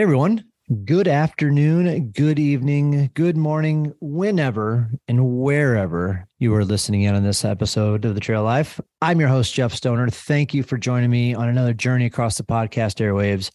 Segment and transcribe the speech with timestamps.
[0.00, 0.46] Hey everyone.
[0.86, 7.44] Good afternoon, good evening, good morning, whenever and wherever you are listening in on this
[7.44, 8.80] episode of The Trail Life.
[9.02, 10.08] I'm your host, Jeff Stoner.
[10.08, 13.50] Thank you for joining me on another journey across the podcast airwaves.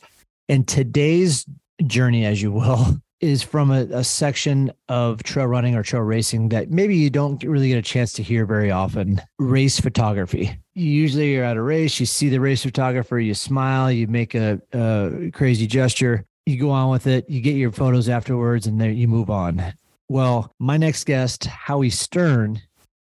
[0.47, 1.47] And today's
[1.87, 6.49] journey, as you will, is from a, a, section of trail running or trail racing
[6.49, 10.55] that maybe you don't really get a chance to hear very often race photography.
[10.75, 14.61] Usually you're at a race, you see the race photographer, you smile, you make a,
[14.73, 18.95] a crazy gesture, you go on with it, you get your photos afterwards, and then
[18.95, 19.73] you move on.
[20.09, 22.61] Well, my next guest, Howie Stern,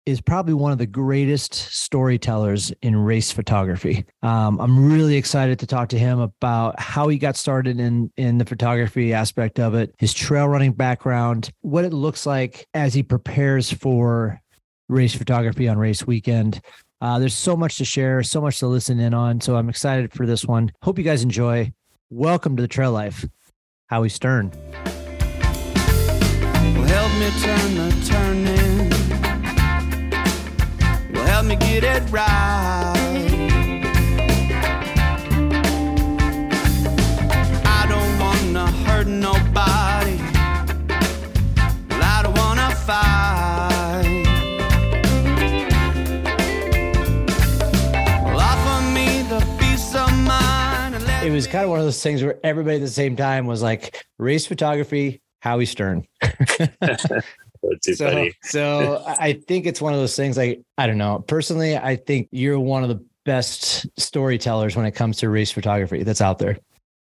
[0.06, 4.06] is probably one of the greatest storytellers in race photography.
[4.24, 8.40] Um, I'm really excited to talk to him about how he got started in in
[8.40, 13.04] the photography aspect of it, his trail running background, what it looks like as he
[13.04, 14.42] prepares for
[14.88, 16.60] race photography on race weekend.
[17.02, 19.40] Uh, there's so much to share, so much to listen in on.
[19.40, 20.72] So I'm excited for this one.
[20.82, 21.72] Hope you guys enjoy.
[22.12, 23.28] Welcome to the Trail Life,
[23.86, 24.50] Howie Stern.
[24.50, 24.94] Well,
[26.88, 28.90] help me turn the turning.
[31.14, 32.96] Well, help me get it right.
[37.64, 39.69] I don't want to hurt nobody.
[51.30, 53.62] It was kind of one of those things where everybody at the same time was
[53.62, 56.06] like race photography, Howie Stern.
[57.82, 61.24] so, so I think it's one of those things like, I don't know.
[61.28, 66.04] Personally, I think you're one of the best storytellers when it comes to race photography
[66.04, 66.58] that's out there.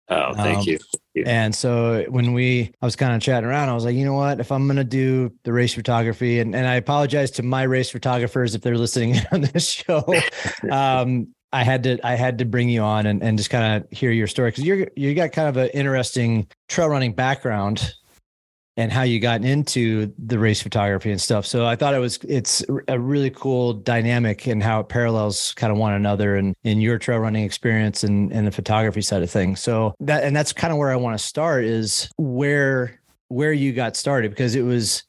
[0.10, 0.78] Oh, thank, um, you.
[0.78, 1.24] thank you.
[1.26, 4.16] And so when we, I was kind of chatting around, I was like, you know
[4.16, 4.40] what?
[4.40, 7.92] If I'm going to do the race photography, and, and I apologize to my race
[7.92, 10.04] photographers if they're listening on this show.
[10.72, 13.90] um, I had to I had to bring you on and, and just kind of
[13.98, 17.96] hear your story because you're you got kind of an interesting trail running background
[18.78, 21.46] and how you got into the race photography and stuff.
[21.46, 25.72] So I thought it was it's a really cool dynamic and how it parallels kind
[25.72, 29.30] of one another and in your trail running experience and, and the photography side of
[29.30, 29.60] things.
[29.60, 33.74] So that and that's kind of where I want to start is where where you
[33.74, 35.04] got started because it was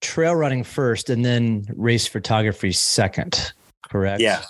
[0.00, 3.52] trail running first and then race photography second.
[3.88, 4.20] Correct.
[4.20, 4.42] Yeah.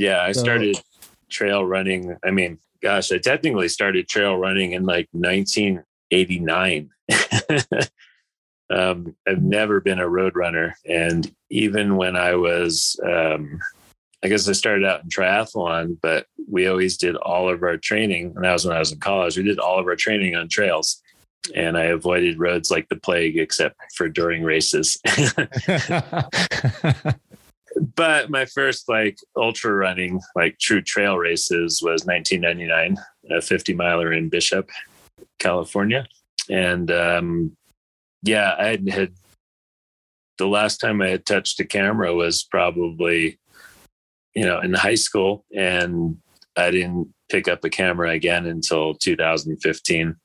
[0.00, 0.80] Yeah, I so, started
[1.28, 2.16] trail running.
[2.24, 6.88] I mean, gosh, I technically started trail running in like 1989.
[8.70, 13.60] um, I've never been a road runner, and even when I was, um,
[14.24, 18.32] I guess I started out in triathlon, but we always did all of our training,
[18.34, 19.36] and that was when I was in college.
[19.36, 21.02] We did all of our training on trails
[21.54, 24.98] and I avoided roads like the plague, except for during races.
[27.76, 32.96] but my first like ultra running, like true trail races was 1999,
[33.30, 34.70] a 50 miler in Bishop,
[35.38, 36.06] California.
[36.48, 37.56] And um,
[38.22, 39.12] yeah, I had, had
[40.38, 43.38] the last time I had touched a camera was probably,
[44.34, 45.44] you know, in high school.
[45.54, 46.18] And
[46.56, 50.16] I didn't pick up a camera again until 2015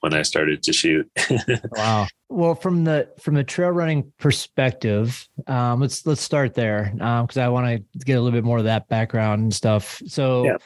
[0.00, 1.10] when I started to shoot.
[1.72, 2.06] wow.
[2.28, 7.42] Well, from the from the trail running perspective, um, let's let's start there because um,
[7.42, 10.02] I want to get a little bit more of that background and stuff.
[10.06, 10.56] So, yeah.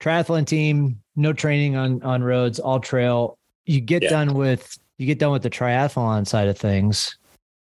[0.00, 3.38] triathlon team, no training on on roads, all trail.
[3.66, 4.10] You get yeah.
[4.10, 7.16] done with you get done with the triathlon side of things,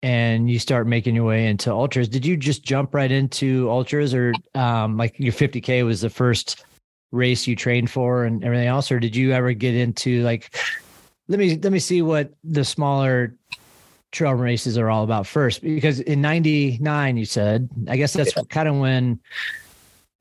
[0.02, 2.08] and you start making your way into ultras.
[2.08, 6.64] Did you just jump right into ultras, or um, like your 50k was the first
[7.12, 10.56] race you trained for and everything else, or did you ever get into like
[11.30, 13.34] let me let me see what the smaller
[14.10, 18.42] trail races are all about first because in 99 you said i guess that's yeah.
[18.50, 19.20] kind of when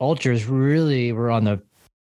[0.00, 1.60] ultras really were on the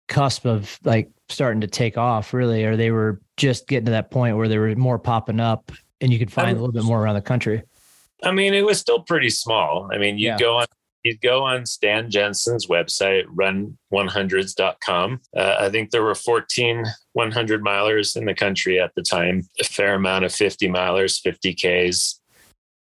[0.08, 4.10] cusp of like starting to take off really or they were just getting to that
[4.10, 5.70] point where they were more popping up
[6.00, 7.62] and you could find a little bit more around the country
[8.22, 10.38] i mean it was still pretty small i mean you yeah.
[10.38, 10.66] go on
[11.06, 15.20] you go on Stan Jensen's website, run100s.com.
[15.36, 19.64] Uh, I think there were 14 100 milers in the country at the time, a
[19.64, 22.18] fair amount of 50 milers, 50Ks.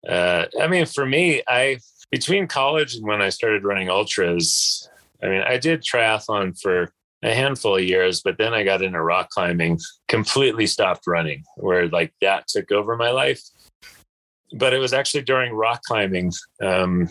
[0.07, 1.79] Uh, I mean, for me, I,
[2.11, 4.89] between college and when I started running ultras,
[5.23, 6.93] I mean, I did triathlon for
[7.23, 9.79] a handful of years, but then I got into rock climbing,
[10.09, 13.41] completely stopped running, where like that took over my life.
[14.53, 16.33] But it was actually during rock climbing.
[16.61, 17.09] Um,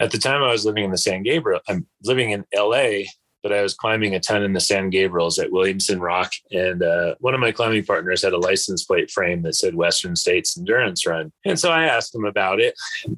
[0.00, 3.04] at the time I was living in the San Gabriel, I'm living in LA,
[3.42, 6.32] but I was climbing a ton in the San Gabriels at Williamson Rock.
[6.50, 10.16] And uh, one of my climbing partners had a license plate frame that said Western
[10.16, 11.30] States Endurance Run.
[11.44, 12.74] And so I asked him about it,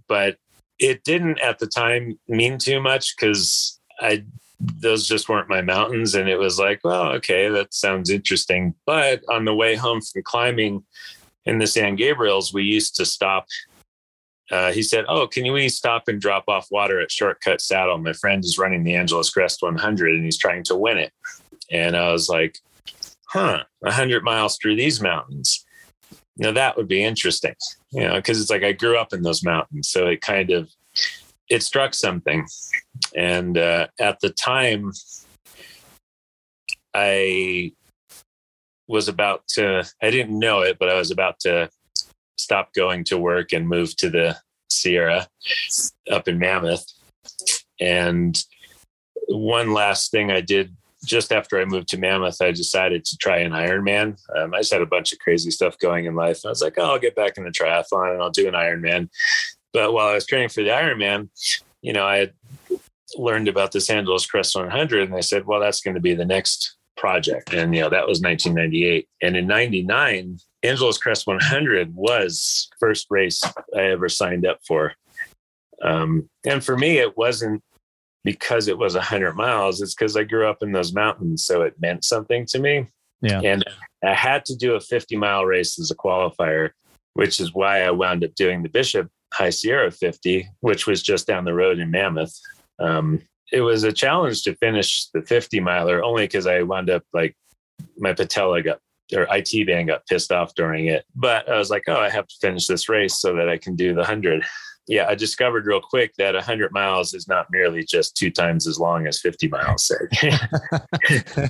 [0.09, 0.37] but
[0.79, 4.25] it didn't at the time mean too much because I
[4.59, 6.15] those just weren't my mountains.
[6.15, 8.75] And it was like, well, okay, that sounds interesting.
[8.87, 10.85] But on the way home from climbing
[11.45, 13.47] in the San Gabriels, we used to stop.
[14.51, 17.99] Uh, he said, Oh, can you stop and drop off water at Shortcut Saddle?
[17.99, 21.13] My friend is running the Angeles Crest 100 and he's trying to win it.
[21.71, 22.59] And I was like,
[23.29, 25.65] Huh, 100 miles through these mountains.
[26.37, 27.55] Now that would be interesting,
[27.91, 29.89] you know, because it's like I grew up in those mountains.
[29.89, 30.71] So it kind of,
[31.49, 32.47] it struck something.
[33.17, 34.93] And uh, at the time,
[36.95, 37.73] I
[38.87, 41.69] was about to, I didn't know it, but I was about to
[42.37, 44.37] stop going to work and move to the
[44.71, 45.29] Sierra
[46.11, 46.87] up in Mammoth.
[47.81, 48.43] And
[49.29, 50.75] one last thing I did
[51.05, 54.19] just after I moved to Mammoth, I decided to try an Ironman.
[54.37, 56.41] Um, I just had a bunch of crazy stuff going in life.
[56.45, 59.09] I was like, oh, I'll get back in the triathlon and I'll do an Ironman.
[59.73, 61.29] But while I was training for the Ironman,
[61.81, 62.35] you know, I had
[63.17, 66.25] learned about the Angeles Crest 100 and I said, well, that's going to be the
[66.25, 67.53] next project.
[67.53, 69.09] And, you know, that was 1998.
[69.23, 73.43] And in 99, Angeles Crest 100 was first race
[73.75, 74.95] I ever signed up for.
[75.83, 77.63] Um, and for me, it wasn't
[78.25, 79.81] because it was 100 miles.
[79.81, 81.45] It's because I grew up in those mountains.
[81.45, 82.89] So it meant something to me.
[83.23, 83.41] Yeah.
[83.43, 83.65] And
[84.05, 86.71] I had to do a 50 mile race as a qualifier,
[87.15, 91.27] which is why I wound up doing the Bishop High Sierra 50, which was just
[91.27, 92.39] down the road in Mammoth.
[92.79, 93.23] Um,
[93.53, 97.37] it was a challenge to finish the 50 miler only because I wound up like
[97.99, 98.79] my patella got
[99.15, 101.05] or IT band got pissed off during it.
[101.15, 103.77] But I was like, oh, I have to finish this race so that I can
[103.77, 104.45] do the 100.
[104.89, 108.79] Yeah, I discovered real quick that 100 miles is not merely just two times as
[108.79, 109.91] long as 50 miles.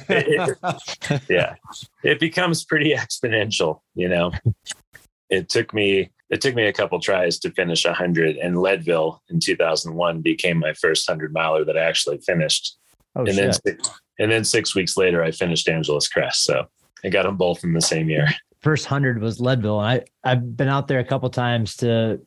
[0.08, 0.58] it,
[1.28, 1.54] yeah,
[2.02, 4.32] it becomes pretty exponential, you know.
[5.28, 9.40] It took me it took me a couple tries to finish 100 and leadville in
[9.40, 12.76] 2001 became my first 100 miler that i actually finished.
[13.14, 13.60] Oh, and shit.
[13.64, 13.78] then
[14.18, 16.44] and then six weeks later i finished angeles crest.
[16.44, 16.66] So
[17.04, 18.28] i got them both in the same year.
[18.60, 19.80] First 100 was leadville.
[19.80, 22.20] And i i've been out there a couple times to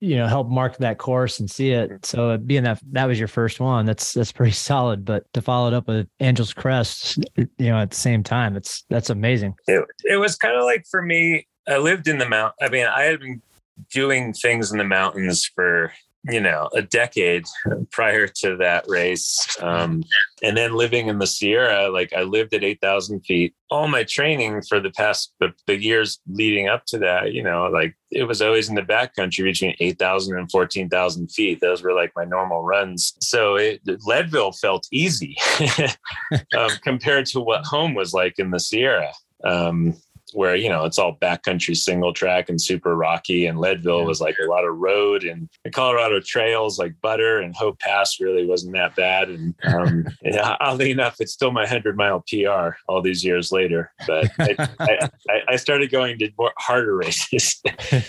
[0.00, 2.04] you know help mark that course and see it.
[2.04, 5.04] So being that that was your first one that's that's pretty solid.
[5.04, 8.84] But to follow it up with angeles crest you know at the same time it's
[8.90, 9.54] that's amazing.
[9.66, 12.54] It, it was kind of like for me I lived in the mount.
[12.60, 13.42] I mean, I had been
[13.90, 15.92] doing things in the mountains for
[16.24, 17.44] you know a decade
[17.90, 20.04] prior to that race um,
[20.42, 23.54] and then living in the sierra like i lived at 8000 feet.
[23.70, 27.66] All my training for the past the, the, years leading up to that you know
[27.66, 31.60] like it was always in the backcountry between 8000 and 14000 feet.
[31.60, 33.14] Those were like my normal runs.
[33.20, 35.36] So it, leadville felt easy
[36.56, 39.12] um, compared to what home was like in the sierra.
[39.44, 39.96] Um,
[40.34, 44.06] where you know it's all backcountry single track and super rocky and leadville yeah.
[44.06, 48.20] was like a lot of road and the colorado trails like butter and hope pass
[48.20, 52.76] really wasn't that bad and um, yeah, oddly enough it's still my 100 mile pr
[52.88, 57.62] all these years later but I, I, I, started going to more harder races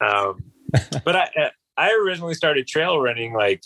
[0.00, 0.42] um,
[1.04, 3.62] but I, I originally started trail running like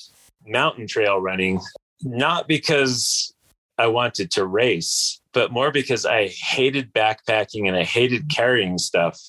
[0.47, 1.61] mountain trail running
[2.03, 3.32] not because
[3.79, 9.21] i wanted to race but more because I hated backpacking and I hated carrying stuff.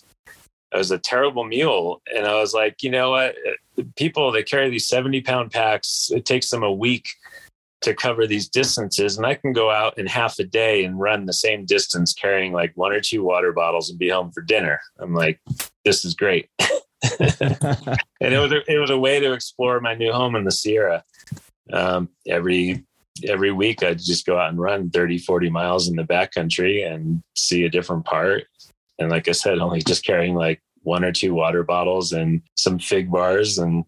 [0.73, 2.01] I was a terrible mule.
[2.15, 3.35] And I was like, you know what?
[3.95, 7.07] People that carry these 70 pound packs, it takes them a week
[7.81, 9.17] to cover these distances.
[9.17, 12.53] And I can go out in half a day and run the same distance carrying
[12.53, 14.79] like one or two water bottles and be home for dinner.
[14.99, 15.39] I'm like,
[15.85, 16.49] this is great.
[17.19, 20.51] and it was, a, it was a way to explore my new home in the
[20.51, 21.03] Sierra.
[21.71, 22.85] Um, every
[23.27, 27.21] every week I'd just go out and run 30, 40 miles in the backcountry and
[27.35, 28.45] see a different part.
[28.99, 32.79] And like I said, only just carrying like one or two water bottles and some
[32.79, 33.85] fig bars and,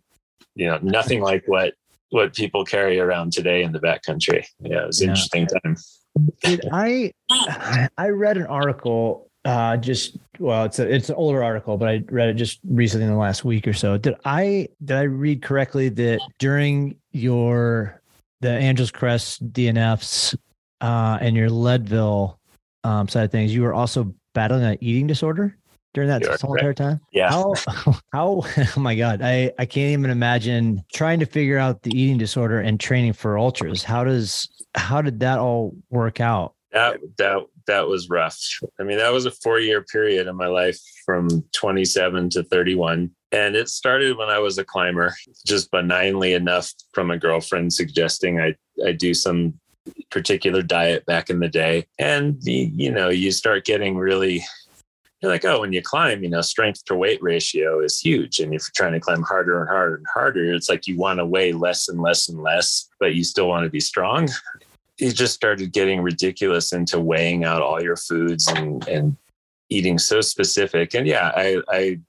[0.56, 1.74] you know, nothing like what,
[2.12, 4.46] what people carry around today in the backcountry.
[4.60, 5.12] Yeah, it was an yeah.
[5.12, 5.78] interesting time.
[6.44, 7.12] Did I,
[7.98, 12.04] I read an article uh just well it's a it's an older article but i
[12.10, 15.44] read it just recently in the last week or so did i did i read
[15.44, 18.02] correctly that during your
[18.46, 20.38] the Angeles Crest DNFs
[20.80, 22.40] uh, and your Leadville
[22.84, 25.58] um, side of things, you were also battling an eating disorder
[25.96, 27.00] during that whole entire time.
[27.12, 27.32] Yeah.
[27.32, 27.54] How,
[28.12, 28.44] how,
[28.78, 29.22] oh my God.
[29.24, 33.40] I, I can't even imagine trying to figure out the eating disorder and training for
[33.40, 33.82] ultras.
[33.82, 36.54] How does, how did that all work out?
[36.72, 38.38] That, that, that was rough.
[38.80, 43.10] I mean, that was a four year period in my life from 27 to 31.
[43.36, 45.14] And it started when I was a climber,
[45.46, 49.60] just benignly enough from a girlfriend suggesting I, I do some
[50.10, 51.86] particular diet back in the day.
[52.00, 54.46] And, you know, you start getting really
[55.22, 58.40] you're like, oh, when you climb, you know, strength to weight ratio is huge.
[58.40, 61.20] And if you're trying to climb harder and harder and harder, it's like you want
[61.20, 64.30] to weigh less and less and less, but you still want to be strong.
[64.98, 69.18] You just started getting ridiculous into weighing out all your foods and, and
[69.70, 70.94] eating so specific.
[70.94, 72.00] And yeah, I, I,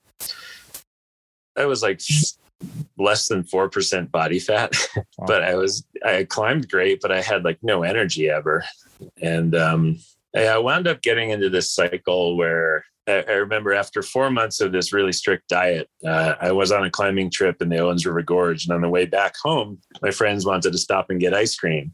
[1.57, 2.01] I was like
[2.99, 4.73] less than 4% body fat,
[5.27, 8.65] but I was, I climbed great, but I had like no energy ever.
[9.21, 9.99] And, um,
[10.35, 14.93] I wound up getting into this cycle where I, remember after four months of this
[14.93, 18.65] really strict diet, uh, I was on a climbing trip in the Owens River Gorge.
[18.65, 21.93] And on the way back home, my friends wanted to stop and get ice cream.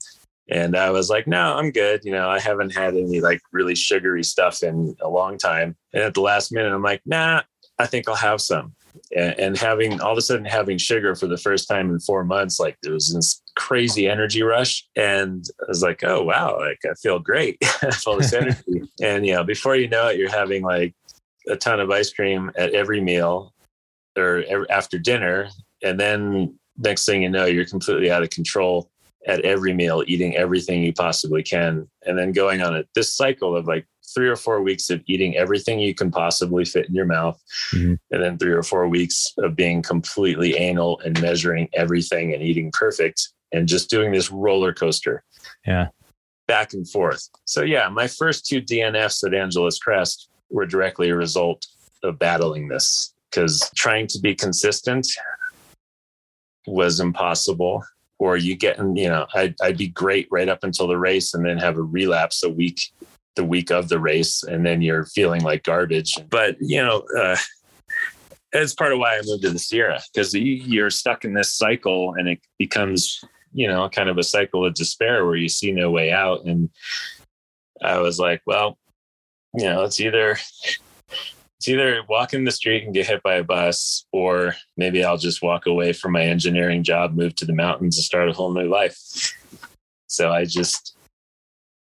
[0.48, 2.00] And I was like, no, I'm good.
[2.04, 5.76] You know, I haven't had any like really sugary stuff in a long time.
[5.92, 7.42] And at the last minute, I'm like, nah,
[7.78, 8.74] I think I'll have some.
[9.16, 12.58] And, having all of a sudden having sugar for the first time in four months,
[12.58, 14.86] like there was this crazy energy rush.
[14.96, 17.58] And I was like, oh, wow, like I feel great.
[17.82, 18.82] I feel this energy.
[19.02, 20.94] and, you know, before you know it, you're having like
[21.48, 23.52] a ton of ice cream at every meal
[24.16, 25.48] or after dinner.
[25.82, 28.90] And then next thing you know, you're completely out of control
[29.26, 31.88] at every meal, eating everything you possibly can.
[32.06, 35.36] And then going on it, this cycle of like three or four weeks of eating
[35.36, 37.40] everything you can possibly fit in your mouth.
[37.74, 37.94] Mm-hmm.
[38.10, 42.70] And then three or four weeks of being completely anal and measuring everything and eating
[42.72, 45.22] perfect and just doing this roller coaster.
[45.66, 45.88] Yeah.
[46.48, 47.28] Back and forth.
[47.44, 51.66] So, yeah, my first two DNFs at Angeles Crest were directly a result
[52.02, 55.06] of battling this because trying to be consistent
[56.66, 57.84] was impossible
[58.22, 61.44] or you get you know I'd, I'd be great right up until the race and
[61.44, 62.92] then have a relapse a week
[63.36, 67.36] the week of the race and then you're feeling like garbage but you know uh,
[68.52, 72.14] that's part of why i moved to the sierra because you're stuck in this cycle
[72.14, 75.90] and it becomes you know kind of a cycle of despair where you see no
[75.90, 76.70] way out and
[77.82, 78.76] i was like well
[79.54, 80.32] you know, it's either
[81.58, 85.18] it's either walk in the street and get hit by a bus, or maybe I'll
[85.18, 88.52] just walk away from my engineering job, move to the mountains, and start a whole
[88.52, 88.98] new life.
[90.06, 90.91] So I just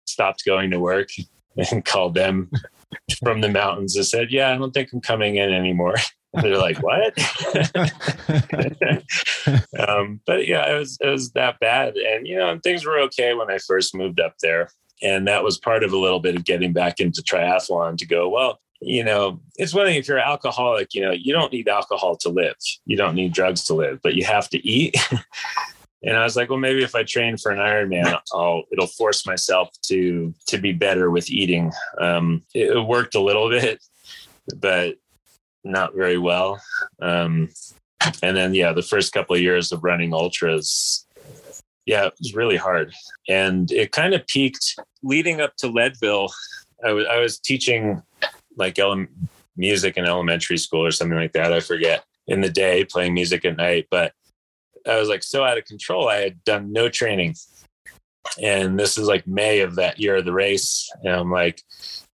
[0.06, 1.10] stopped going to work
[1.58, 2.50] and called them
[3.24, 5.96] from the mountains and said, "Yeah, I don't think I'm coming in anymore."
[6.34, 7.18] They're like, "What?"
[9.90, 13.34] um, but yeah, it was it was that bad, and you know, things were okay
[13.34, 14.70] when I first moved up there.
[15.04, 18.30] And that was part of a little bit of getting back into triathlon to go,
[18.30, 21.68] well, you know, it's one thing if you're an alcoholic, you know, you don't need
[21.68, 22.56] alcohol to live.
[22.86, 24.96] You don't need drugs to live, but you have to eat.
[26.04, 29.26] And I was like, well, maybe if I train for an Ironman, I'll it'll force
[29.26, 31.72] myself to to be better with eating.
[32.00, 33.84] Um, it, worked a little bit,
[34.58, 34.96] but
[35.64, 36.60] not very well.
[37.02, 37.50] Um,
[38.24, 41.06] and then yeah, the first couple of years of running ultras,
[41.86, 42.94] yeah, it was really hard.
[43.30, 46.32] And it kind of peaked leading up to Leadville.
[46.84, 48.02] I was, I was teaching
[48.58, 49.06] like ele-
[49.56, 51.54] music in elementary school or something like that.
[51.54, 53.88] I forget in the day, playing music at night.
[53.92, 54.14] But
[54.88, 56.08] I was like so out of control.
[56.08, 57.36] I had done no training.
[58.42, 60.90] And this is like May of that year of the race.
[61.04, 61.62] And I'm like,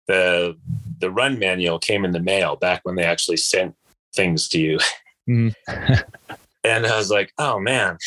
[0.06, 0.56] the
[1.00, 3.74] the run manual came in the mail back when they actually sent
[4.14, 4.78] things to you.
[5.28, 5.54] Mm.
[6.64, 7.98] and I was like, oh man,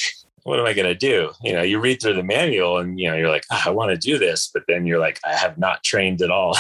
[0.44, 1.32] what am I going to do?
[1.44, 3.92] You know, you read through the manual and, you know, you're like, oh, I want
[3.92, 4.50] to do this.
[4.54, 6.58] But then you're like, I have not trained at all.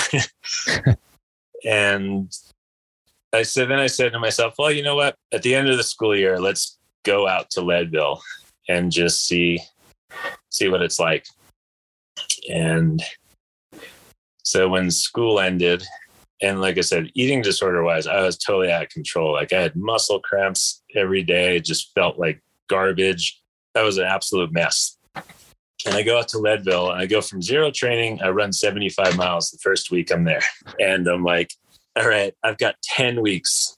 [1.66, 2.32] and
[3.34, 5.16] I said, then I said to myself, well, you know what?
[5.34, 8.22] At the end of the school year, let's go out to Leadville
[8.68, 9.60] and just see,
[10.50, 11.26] see what it's like.
[12.52, 13.02] And
[14.44, 15.86] so when school ended,
[16.42, 19.34] and like I said, eating disorder wise, I was totally out of control.
[19.34, 21.58] Like I had muscle cramps every day.
[21.58, 23.42] It just felt like garbage
[23.74, 24.98] that was an absolute mess.
[25.86, 28.22] And I go out to Leadville and I go from zero training.
[28.22, 30.42] I run 75 miles the first week I'm there.
[30.80, 31.54] And I'm like,
[31.96, 33.78] all right, I've got 10 weeks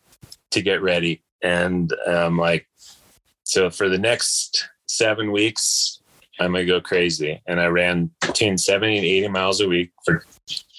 [0.52, 1.24] to get ready.
[1.44, 2.68] And I'm like,
[3.52, 6.00] so for the next seven weeks,
[6.40, 7.42] I'm going to go crazy.
[7.46, 10.24] And I ran between 70 and 80 miles a week for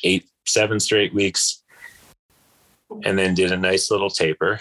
[0.02, 1.62] eight, seven straight weeks.
[3.04, 4.58] And then did a nice little taper.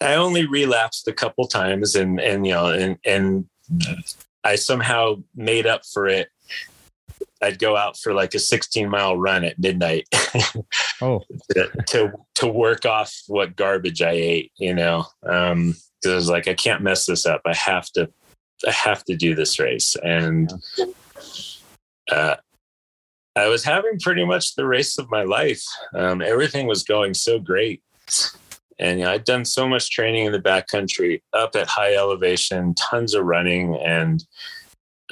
[0.00, 3.44] I only relapsed a couple times and, and, you know, and, and
[4.42, 6.28] I somehow made up for it.
[7.42, 10.08] I'd go out for like a 16 mile run at midnight.
[11.02, 15.04] oh, to, to, to work off what garbage I ate, you know.
[15.28, 17.42] Um, because I was like, I can't mess this up.
[17.44, 18.10] I have to,
[18.66, 19.96] I have to do this race.
[20.02, 20.52] And
[22.10, 22.36] uh,
[23.36, 25.64] I was having pretty much the race of my life.
[25.94, 27.82] Um, everything was going so great.
[28.78, 32.74] And you know, I'd done so much training in the backcountry, up at high elevation,
[32.74, 34.24] tons of running, and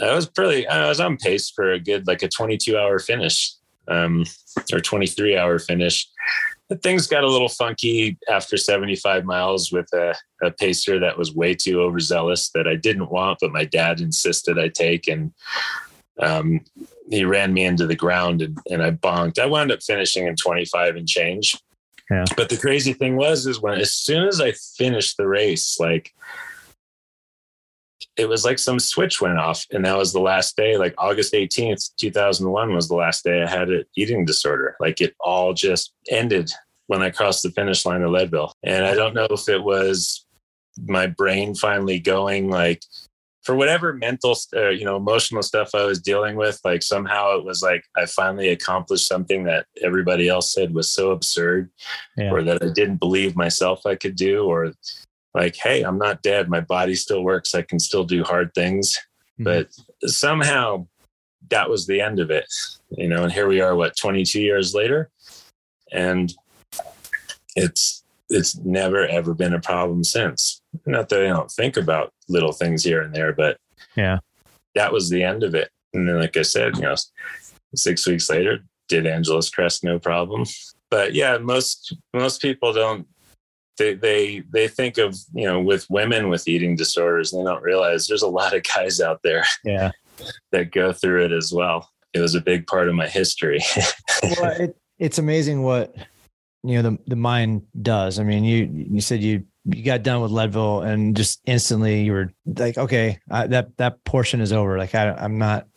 [0.00, 0.66] I was pretty.
[0.66, 3.52] I was on pace for a good like a 22 hour finish,
[3.86, 4.24] um,
[4.72, 6.08] or 23 hour finish.
[6.76, 11.54] Things got a little funky after 75 miles with a, a, pacer that was way
[11.54, 15.08] too overzealous that I didn't want, but my dad insisted I take.
[15.08, 15.32] And
[16.20, 16.60] um,
[17.10, 19.38] he ran me into the ground and, and I bonked.
[19.38, 21.56] I wound up finishing in 25 and change.
[22.10, 22.24] Yeah.
[22.36, 26.12] But the crazy thing was, is when as soon as I finished the race, like
[28.18, 31.32] it was like some switch went off and that was the last day like august
[31.32, 35.94] 18th 2001 was the last day i had an eating disorder like it all just
[36.10, 36.50] ended
[36.88, 40.26] when i crossed the finish line of leadville and i don't know if it was
[40.86, 42.82] my brain finally going like
[43.42, 47.44] for whatever mental uh, you know emotional stuff i was dealing with like somehow it
[47.44, 51.70] was like i finally accomplished something that everybody else said was so absurd
[52.16, 52.30] yeah.
[52.30, 54.72] or that i didn't believe myself i could do or
[55.34, 56.48] like, hey, I'm not dead.
[56.48, 57.54] My body still works.
[57.54, 58.96] I can still do hard things.
[59.38, 59.44] Mm-hmm.
[59.44, 59.68] But
[60.10, 60.86] somehow
[61.50, 62.46] that was the end of it,
[62.90, 63.22] you know.
[63.22, 65.10] And here we are, what, 22 years later,
[65.92, 66.32] and
[67.56, 70.60] it's it's never ever been a problem since.
[70.86, 73.58] Not that I don't think about little things here and there, but
[73.96, 74.18] yeah,
[74.74, 75.70] that was the end of it.
[75.94, 76.94] And then, like I said, you know,
[77.74, 80.44] six weeks later, did Angeles Crest no problem.
[80.90, 83.06] But yeah, most most people don't
[83.78, 88.06] they they they think of you know with women with eating disorders they don't realize
[88.06, 89.90] there's a lot of guys out there yeah.
[90.52, 91.88] that go through it as well.
[92.14, 93.60] It was a big part of my history.
[94.40, 95.94] Well it, it's amazing what
[96.64, 98.18] you know the, the mind does.
[98.18, 102.12] I mean you you said you you got done with leadville and just instantly you
[102.12, 104.76] were like okay I, that that portion is over.
[104.76, 105.68] Like I, i'm not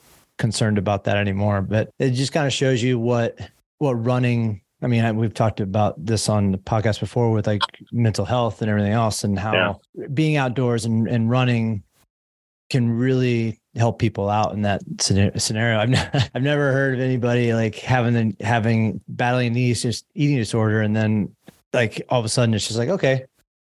[0.41, 1.62] concerned about that anymore.
[1.62, 3.39] But it just kind of shows you what
[3.77, 7.62] what running I mean, we've talked about this on the podcast before with like
[7.92, 10.08] mental health and everything else, and how yeah.
[10.14, 11.84] being outdoors and, and running
[12.72, 15.80] can really help people out in that scenario.
[15.80, 20.38] I've, ne- I've never heard of anybody like having the having battling these just eating
[20.38, 21.36] disorder, and then
[21.74, 23.26] like all of a sudden it's just like, okay,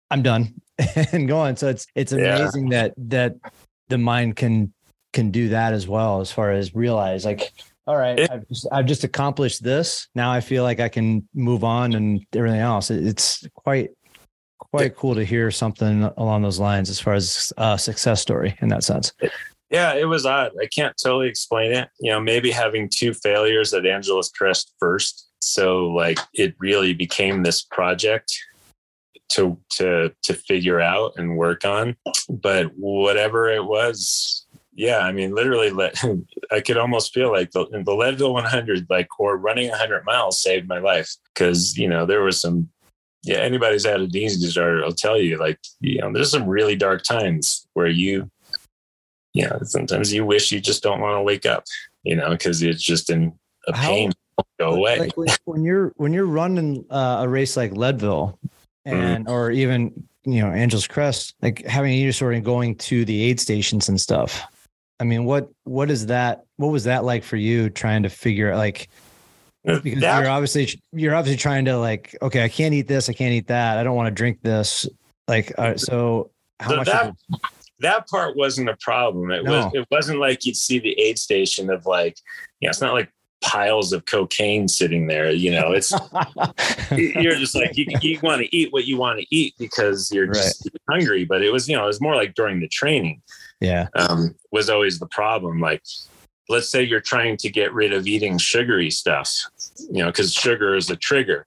[0.09, 0.53] I'm done
[1.11, 1.55] and going.
[1.55, 2.81] So it's it's amazing yeah.
[2.81, 3.35] that that
[3.89, 4.73] the mind can
[5.13, 7.53] can do that as well as far as realize like
[7.87, 10.07] all right, it, I've, just, I've just accomplished this.
[10.15, 12.89] Now I feel like I can move on and everything else.
[12.89, 13.91] It's quite
[14.57, 18.57] quite it, cool to hear something along those lines as far as a success story
[18.61, 19.13] in that sense.
[19.69, 20.51] yeah, it was odd.
[20.61, 21.89] I can't totally explain it.
[21.99, 27.43] You know, maybe having two failures at Angeles Crest first, so like it really became
[27.43, 28.33] this project
[29.29, 31.95] to to to figure out and work on.
[32.29, 34.44] But whatever it was,
[34.75, 35.71] yeah, I mean, literally,
[36.51, 40.67] I could almost feel like the, the Leadville 100, like, or running 100 miles saved
[40.67, 42.69] my life because, you know, there was some,
[43.23, 46.75] yeah, anybody's had a eating disorder, I'll tell you, like, you know, there's some really
[46.75, 48.29] dark times where you,
[49.33, 51.63] you know, sometimes you wish you just don't want to wake up,
[52.03, 53.33] you know, because it's just in
[53.67, 54.11] a pain.
[54.37, 54.99] How, go away.
[54.99, 58.37] Like when, when, you're when you're running uh, a race like Leadville,
[58.87, 58.95] mm-hmm.
[58.95, 59.33] and mm-hmm.
[59.33, 63.39] or even you know Angel's Crest, like having a disorder and going to the aid
[63.39, 64.45] stations and stuff
[64.99, 66.45] I mean, what what is that?
[66.57, 68.89] What was that like for you trying to figure like
[69.65, 73.13] because that, you're obviously you're obviously trying to like okay, I can't eat this, I
[73.13, 74.87] can't eat that, I don't want to drink this.
[75.27, 76.87] Like uh, so, how so much?
[76.87, 77.15] That,
[77.79, 79.31] that part wasn't a problem.
[79.31, 79.51] It no.
[79.51, 82.17] was it wasn't like you'd see the aid station of like
[82.59, 85.31] you know it's not like piles of cocaine sitting there.
[85.31, 85.91] You know, it's
[86.91, 90.27] you're just like you, you want to eat what you want to eat because you're
[90.27, 90.81] just right.
[90.89, 91.25] hungry.
[91.25, 93.21] But it was you know it was more like during the training
[93.61, 93.87] yeah.
[93.95, 95.59] um, was always the problem.
[95.59, 95.83] Like
[96.49, 99.33] let's say you're trying to get rid of eating sugary stuff
[99.89, 101.45] you know because sugar is a trigger.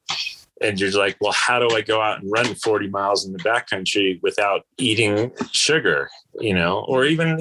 [0.61, 3.39] And you're like well how do i go out and run 40 miles in the
[3.39, 6.85] backcountry without eating sugar you know?
[6.89, 7.39] Or even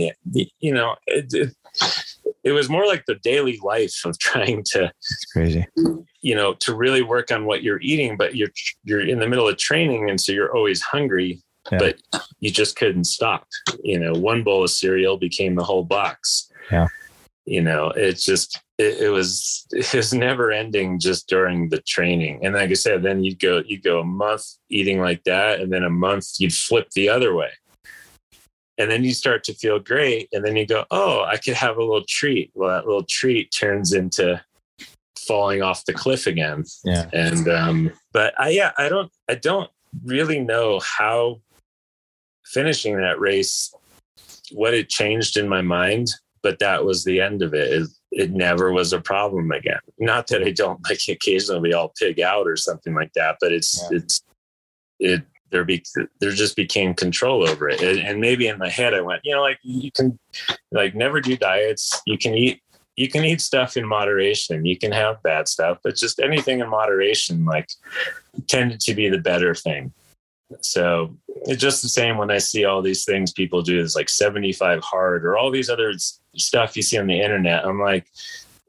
[0.59, 1.55] you know it, it,
[2.43, 5.65] it was more like the daily life of trying to it's crazy.
[6.21, 8.51] you know to really work on what you're eating but you're
[8.83, 11.77] you're in the middle of training and so you're always hungry yeah.
[11.79, 11.99] but
[12.39, 13.47] you just couldn't stop.
[13.83, 16.51] You know, one bowl of cereal became the whole box.
[16.71, 16.87] Yeah.
[17.45, 22.43] You know, it's just it, it was it was never ending just during the training.
[22.43, 25.71] And like I said, then you'd go you'd go a month eating like that, and
[25.71, 27.51] then a month you'd flip the other way.
[28.79, 31.77] And then you start to feel great, and then you go, "Oh, I could have
[31.77, 34.39] a little treat." Well, that little treat turns into
[35.27, 36.63] falling off the cliff again.
[36.83, 37.09] Yeah.
[37.11, 39.69] And um, but I yeah, I don't I don't
[40.05, 41.41] really know how
[42.53, 43.73] finishing that race,
[44.51, 46.07] what it changed in my mind,
[46.41, 47.71] but that was the end of it.
[47.71, 47.89] it.
[48.09, 49.79] It never was a problem again.
[49.99, 53.83] Not that I don't like occasionally all pig out or something like that, but it's
[53.91, 53.97] yeah.
[53.97, 54.23] it's
[54.99, 55.83] it there be
[56.19, 57.81] there just became control over it.
[57.81, 60.17] And maybe in my head I went, you know, like you can
[60.71, 62.01] like never do diets.
[62.05, 62.61] You can eat
[62.95, 64.65] you can eat stuff in moderation.
[64.65, 67.69] You can have bad stuff, but just anything in moderation, like
[68.47, 69.93] tended to be the better thing.
[70.61, 74.09] So it's just the same when I see all these things people do is like
[74.09, 75.93] 75 hard or all these other
[76.35, 77.65] stuff you see on the internet.
[77.65, 78.07] I'm like,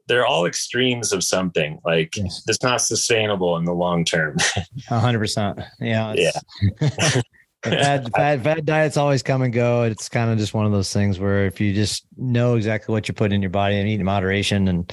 [0.07, 1.79] they're all extremes of something.
[1.85, 2.43] Like yes.
[2.47, 4.37] it's not sustainable in the long term.
[4.87, 5.59] hundred percent.
[5.79, 6.13] Yeah.
[6.17, 6.81] Yeah.
[7.63, 9.83] bad, bad, bad diets always come and go.
[9.83, 13.07] It's kind of just one of those things where if you just know exactly what
[13.07, 14.91] you put in your body and eat in moderation and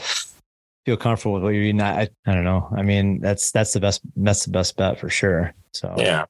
[0.85, 2.69] feel comfortable with what you're eating, I, I don't know.
[2.77, 5.55] I mean, that's that's the best that's the best bet for sure.
[5.73, 6.27] So yeah.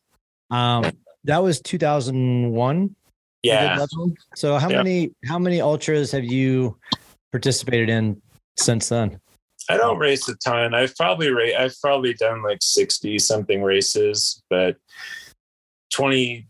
[0.50, 0.90] Um,
[1.24, 2.94] that was 2001.
[3.42, 3.86] Yeah.
[4.34, 6.78] So how many how many ultras have you
[7.30, 8.20] participated in
[8.56, 9.20] since then?
[9.68, 10.74] I don't race a ton.
[10.74, 14.76] I've probably ra- I've probably done like 60 something races, but
[15.92, 16.46] 20,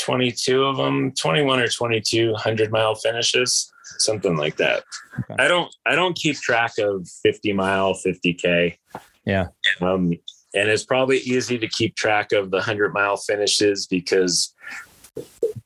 [0.00, 4.84] 22 of them, 21 or 22 100 mile finishes, something like that.
[5.18, 5.42] Okay.
[5.42, 8.76] I don't, I don't keep track of 50 mile, 50K.
[9.24, 9.46] Yeah.
[9.80, 10.12] Um,
[10.56, 14.54] and it's probably easy to keep track of the 100 mile finishes because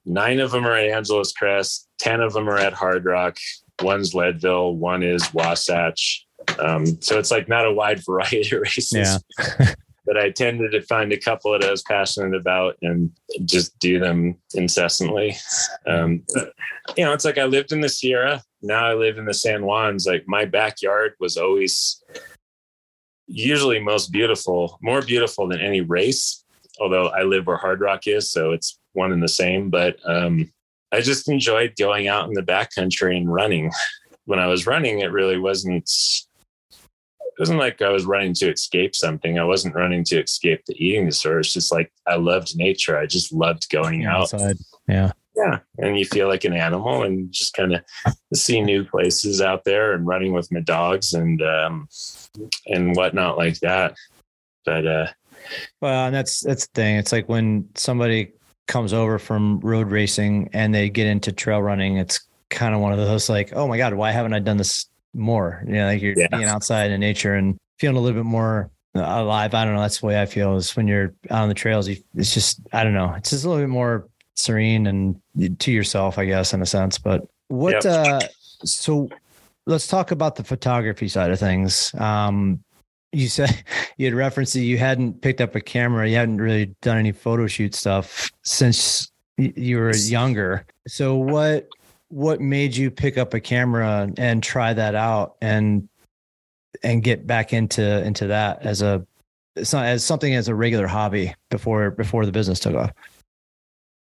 [0.04, 3.38] nine of them are at Angeles Crest, 10 of them are at Hard Rock,
[3.80, 6.26] one's Leadville, one is Wasatch.
[6.58, 9.22] Um, so it's like not a wide variety of races.
[9.38, 9.74] Yeah.
[10.06, 13.12] but I tended to find a couple that I was passionate about and
[13.44, 15.36] just do them incessantly.
[15.86, 16.52] Um, but,
[16.96, 18.42] you know, it's like I lived in the Sierra.
[18.60, 20.06] Now I live in the San Juans.
[20.06, 22.02] Like my backyard was always
[23.30, 26.44] usually most beautiful, more beautiful than any race.
[26.80, 29.70] Although I live where Hard Rock is, so it's one and the same.
[29.70, 30.50] But um,
[30.92, 33.70] I just enjoyed going out in the backcountry and running.
[34.24, 35.90] When I was running, it really wasn't
[36.70, 39.38] it wasn't like I was running to escape something.
[39.38, 41.40] I wasn't running to escape the eating disorder.
[41.40, 42.98] It's just like I loved nature.
[42.98, 44.42] I just loved going outside.
[44.42, 44.56] out.
[44.88, 45.12] Yeah.
[45.36, 45.58] Yeah.
[45.78, 47.82] And you feel like an animal and just kind of
[48.34, 51.88] see new places out there and running with my dogs and um
[52.66, 53.96] and whatnot like that.
[54.64, 55.06] But uh
[55.80, 56.96] well, and that's that's the thing.
[56.96, 58.32] It's like when somebody
[58.68, 62.92] comes over from road racing and they get into trail running, it's kind of one
[62.92, 65.62] of those like, oh my God, why haven't I done this more.
[65.66, 66.28] You know, like you're yeah.
[66.30, 69.54] being outside in nature and feeling a little bit more alive.
[69.54, 69.80] I don't know.
[69.80, 71.88] That's the way I feel is when you're out on the trails.
[71.88, 73.14] You, it's just, I don't know.
[73.16, 75.20] It's just a little bit more serene and
[75.58, 76.98] to yourself, I guess, in a sense.
[76.98, 77.84] But what, yep.
[77.84, 78.20] uh,
[78.64, 79.08] so
[79.66, 81.94] let's talk about the photography side of things.
[81.94, 82.62] Um,
[83.12, 83.64] you said
[83.96, 86.08] you had referenced that you hadn't picked up a camera.
[86.08, 90.66] You hadn't really done any photo shoot stuff since you were younger.
[90.86, 91.68] So what
[92.08, 95.88] what made you pick up a camera and try that out and
[96.82, 99.06] and get back into into that as a
[99.56, 102.92] as something as a regular hobby before before the business took off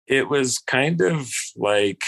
[0.07, 2.03] it was kind of like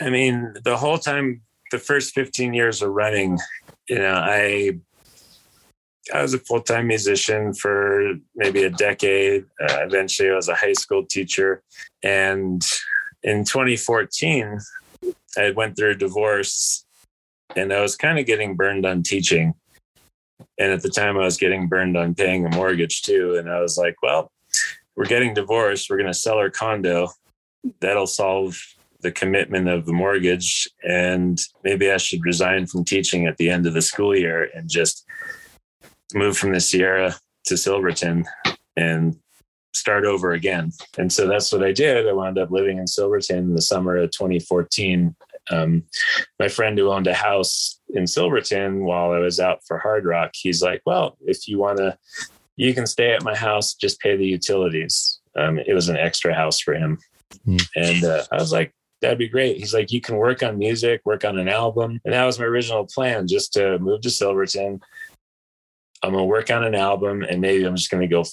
[0.00, 3.38] i mean the whole time the first 15 years of running
[3.88, 4.72] you know i
[6.12, 9.44] I was a full time musician for maybe a decade.
[9.60, 11.62] Uh, eventually, I was a high school teacher.
[12.02, 12.62] And
[13.22, 14.58] in 2014,
[15.36, 16.84] I went through a divorce
[17.56, 19.54] and I was kind of getting burned on teaching.
[20.58, 23.36] And at the time, I was getting burned on paying a mortgage too.
[23.36, 24.30] And I was like, well,
[24.96, 25.88] we're getting divorced.
[25.88, 27.08] We're going to sell our condo.
[27.80, 28.58] That'll solve
[29.02, 30.68] the commitment of the mortgage.
[30.82, 34.68] And maybe I should resign from teaching at the end of the school year and
[34.68, 35.04] just
[36.14, 38.26] move from the Sierra to Silverton
[38.76, 39.16] and
[39.72, 40.72] start over again.
[40.98, 42.08] And so that's what I did.
[42.08, 45.14] I wound up living in Silverton in the summer of 2014.
[45.50, 45.84] Um,
[46.38, 50.30] my friend who owned a house in Silverton while I was out for Hard Rock,
[50.34, 51.96] he's like, well, if you want to,
[52.56, 55.20] you can stay at my house, just pay the utilities.
[55.36, 56.98] Um, it was an extra house for him.
[57.46, 57.68] Mm.
[57.76, 59.58] And uh, I was like, that'd be great.
[59.58, 62.00] He's like, you can work on music, work on an album.
[62.04, 64.80] And that was my original plan, just to move to Silverton.
[66.02, 68.24] I'm going to work on an album and maybe I'm just going to go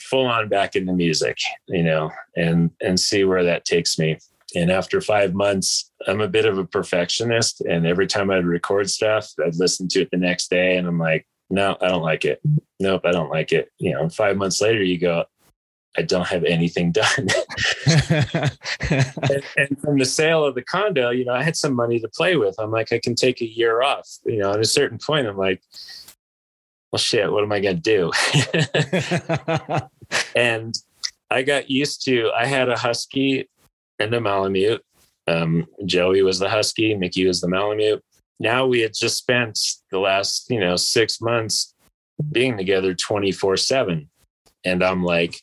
[0.00, 4.18] full on back into music, you know, and and see where that takes me.
[4.54, 7.62] And after five months, I'm a bit of a perfectionist.
[7.62, 10.98] And every time I'd record stuff, I'd listen to it the next day and I'm
[10.98, 12.40] like, no, I don't like it.
[12.80, 13.70] Nope, I don't like it.
[13.78, 15.24] You know, five months later, you go,
[15.96, 17.06] I don't have anything done.
[18.90, 22.08] and, and, from the sale of the condo, you know, I had some money to
[22.08, 22.54] play with.
[22.58, 24.08] I'm like, I can take a year off.
[24.24, 25.62] You know, at a certain point, I'm like,
[26.90, 28.10] well, shit, what am I going to do?
[30.36, 30.74] and
[31.30, 33.48] I got used to, I had a Husky
[33.98, 34.82] and a Malamute.
[35.26, 38.02] Um, Joey was the Husky, Mickey was the Malamute.
[38.40, 39.58] Now we had just spent
[39.90, 41.74] the last, you know, six months
[42.30, 44.08] being together 24 7.
[44.64, 45.40] And I'm like,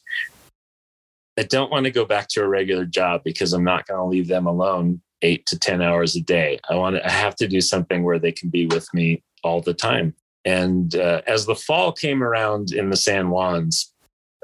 [1.39, 4.06] I don't want to go back to a regular job because I'm not going to
[4.06, 6.60] leave them alone eight to 10 hours a day.
[6.69, 9.62] I want to, I have to do something where they can be with me all
[9.62, 10.13] the time.
[10.43, 13.93] And uh, as the fall came around in the San Juans,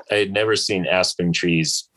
[0.09, 1.89] I had never seen aspen trees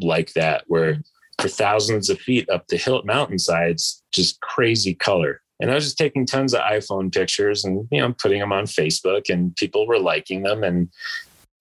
[0.00, 1.02] like that, where
[1.40, 5.40] for thousands of feet up the hill mountainsides, just crazy color.
[5.60, 8.66] And I was just taking tons of iPhone pictures and you know putting them on
[8.66, 10.62] Facebook, and people were liking them.
[10.62, 10.88] And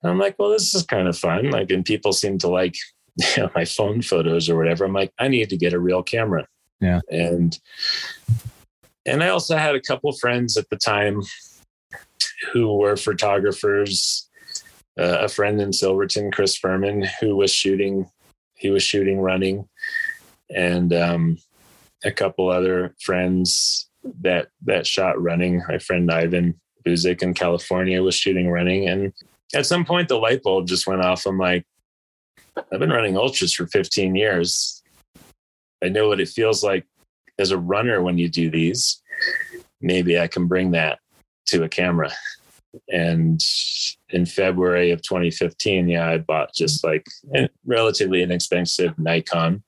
[0.04, 1.50] I'm like, well, this is kind of fun.
[1.50, 2.76] Like, and people seem to like
[3.36, 4.86] you know, my phone photos or whatever.
[4.86, 6.48] I'm like, I need to get a real camera.
[6.80, 7.02] Yeah.
[7.10, 7.58] And
[9.06, 11.22] and I also had a couple friends at the time
[12.52, 14.24] who were photographers.
[15.00, 18.10] Uh, a friend in Silverton, Chris Furman, who was shooting.
[18.56, 19.68] He was shooting running,
[20.50, 21.38] and um,
[22.04, 23.90] a couple other friends
[24.22, 25.62] that that shot running.
[25.68, 29.14] My friend Ivan Buzik in California was shooting running, and
[29.54, 31.26] at some point the light bulb just went off.
[31.26, 31.66] I'm like,
[32.72, 34.82] I've been running ultras for 15 years.
[35.84, 36.86] I know what it feels like
[37.40, 39.02] as a runner when you do these.
[39.80, 41.00] Maybe I can bring that
[41.48, 42.12] to a camera.
[42.92, 43.42] And
[44.10, 47.06] in February of 2015, yeah, I bought just like
[47.36, 49.64] a relatively inexpensive Nikon.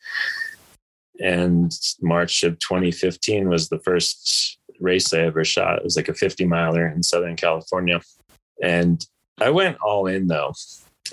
[1.22, 5.78] And March of 2015 was the first race I ever shot.
[5.78, 8.02] It was like a 50 miler in Southern California.
[8.64, 9.06] And
[9.42, 10.54] I went all in though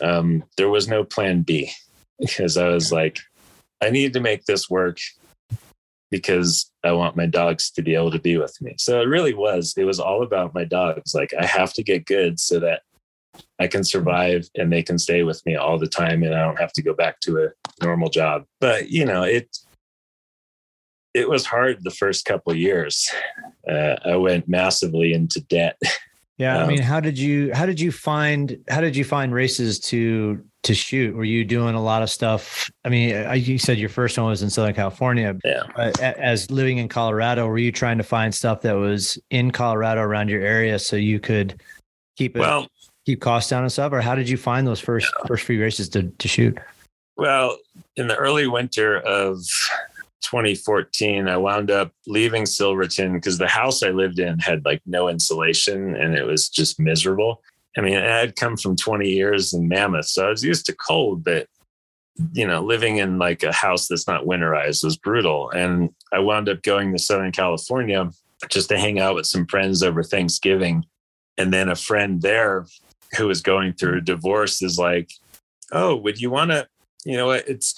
[0.03, 1.71] um, there was no plan B
[2.19, 3.19] because I was like,
[3.83, 4.99] I need to make this work
[6.11, 8.75] because I want my dogs to be able to be with me.
[8.79, 11.15] So it really was, it was all about my dogs.
[11.15, 12.83] Like I have to get good so that
[13.59, 16.59] I can survive and they can stay with me all the time and I don't
[16.59, 18.45] have to go back to a normal job.
[18.61, 19.57] But you know, it
[21.13, 23.11] it was hard the first couple years.
[23.69, 25.81] Uh, I went massively into debt
[26.39, 29.33] Yeah, um, I mean, how did you how did you find how did you find
[29.33, 31.15] races to to shoot?
[31.15, 32.71] Were you doing a lot of stuff?
[32.85, 35.35] I mean, you said your first one was in Southern California.
[35.45, 35.63] Yeah.
[36.01, 40.29] as living in Colorado, were you trying to find stuff that was in Colorado around
[40.29, 41.61] your area so you could
[42.17, 42.67] keep it well
[43.07, 43.93] keep costs down and stuff?
[43.93, 45.27] Or how did you find those first yeah.
[45.27, 46.59] first few races to to shoot?
[47.17, 47.57] Well,
[47.97, 49.39] in the early winter of
[50.23, 55.09] 2014, I wound up leaving Silverton because the house I lived in had like no
[55.09, 57.43] insulation and it was just miserable.
[57.77, 60.75] I mean, I had come from 20 years in Mammoth, so I was used to
[60.75, 61.47] cold, but
[62.33, 65.51] you know, living in like a house that's not winterized was brutal.
[65.51, 68.11] And I wound up going to Southern California
[68.49, 70.85] just to hang out with some friends over Thanksgiving.
[71.37, 72.67] And then a friend there
[73.17, 75.11] who was going through a divorce is like,
[75.73, 76.67] Oh, would you want to,
[77.05, 77.31] you know?
[77.31, 77.75] It's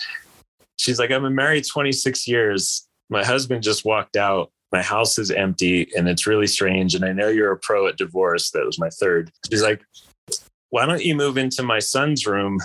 [0.78, 2.88] she's like, I've been married 26 years.
[3.10, 4.50] My husband just walked out.
[4.72, 6.94] My house is empty and it's really strange.
[6.94, 8.50] And I know you're a pro at divorce.
[8.50, 9.30] That was my third.
[9.50, 9.82] She's like,
[10.70, 12.58] why don't you move into my son's room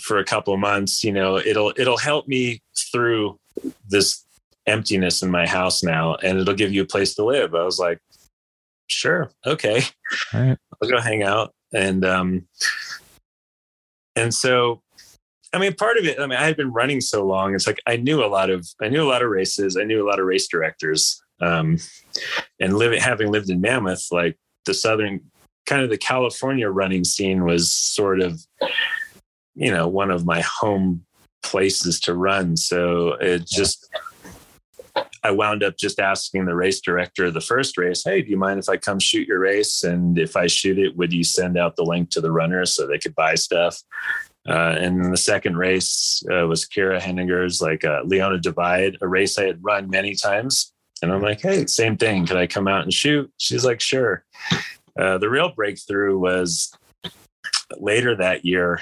[0.00, 1.02] for a couple of months?
[1.02, 2.62] You know, it'll it'll help me
[2.92, 3.38] through
[3.88, 4.24] this
[4.66, 7.54] emptiness in my house now and it'll give you a place to live.
[7.56, 7.98] I was like,
[8.86, 9.82] sure, okay.
[10.80, 11.52] I'll go hang out.
[11.74, 12.46] And um
[14.14, 14.81] and so
[15.52, 17.54] I mean, part of it, I mean, I had been running so long.
[17.54, 19.76] It's like I knew a lot of, I knew a lot of races.
[19.76, 21.22] I knew a lot of race directors.
[21.40, 21.78] Um,
[22.60, 25.20] and living, having lived in Mammoth, like the Southern,
[25.66, 28.40] kind of the California running scene was sort of,
[29.54, 31.04] you know, one of my home
[31.42, 32.56] places to run.
[32.56, 33.90] So it just,
[35.24, 38.36] I wound up just asking the race director of the first race, Hey, do you
[38.36, 39.84] mind if I come shoot your race?
[39.84, 42.86] And if I shoot it, would you send out the link to the runners so
[42.86, 43.80] they could buy stuff?
[44.48, 49.38] Uh, and the second race uh, was Keira Henninger's like uh, Leona Divide, a race
[49.38, 50.72] I had run many times.
[51.00, 52.26] And I'm like, hey, same thing.
[52.26, 53.30] Could I come out and shoot?
[53.36, 54.24] She's like, sure.
[54.98, 56.72] Uh, the real breakthrough was
[57.78, 58.80] later that year.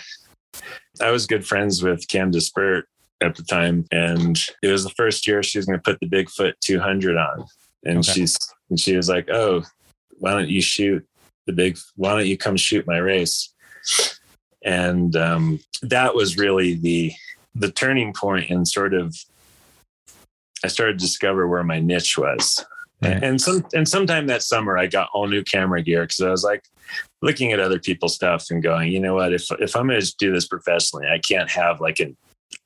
[1.01, 2.87] I was good friends with Candice Burt
[3.21, 6.09] at the time, and it was the first year she was going to put the
[6.09, 7.45] Bigfoot 200 on,
[7.85, 8.13] and okay.
[8.13, 9.63] she's and she was like, "Oh,
[10.19, 11.07] why don't you shoot
[11.47, 11.79] the big?
[11.97, 13.55] Why don't you come shoot my race?"
[14.65, 17.13] And um, that was really the
[17.55, 19.17] the turning point and sort of
[20.65, 22.65] I started to discover where my niche was.
[23.23, 26.45] And some and sometime that summer I got all new camera gear because I was
[26.45, 26.65] like
[27.23, 30.33] looking at other people's stuff and going, you know what, if if I'm gonna do
[30.33, 32.17] this professionally, I can't have like an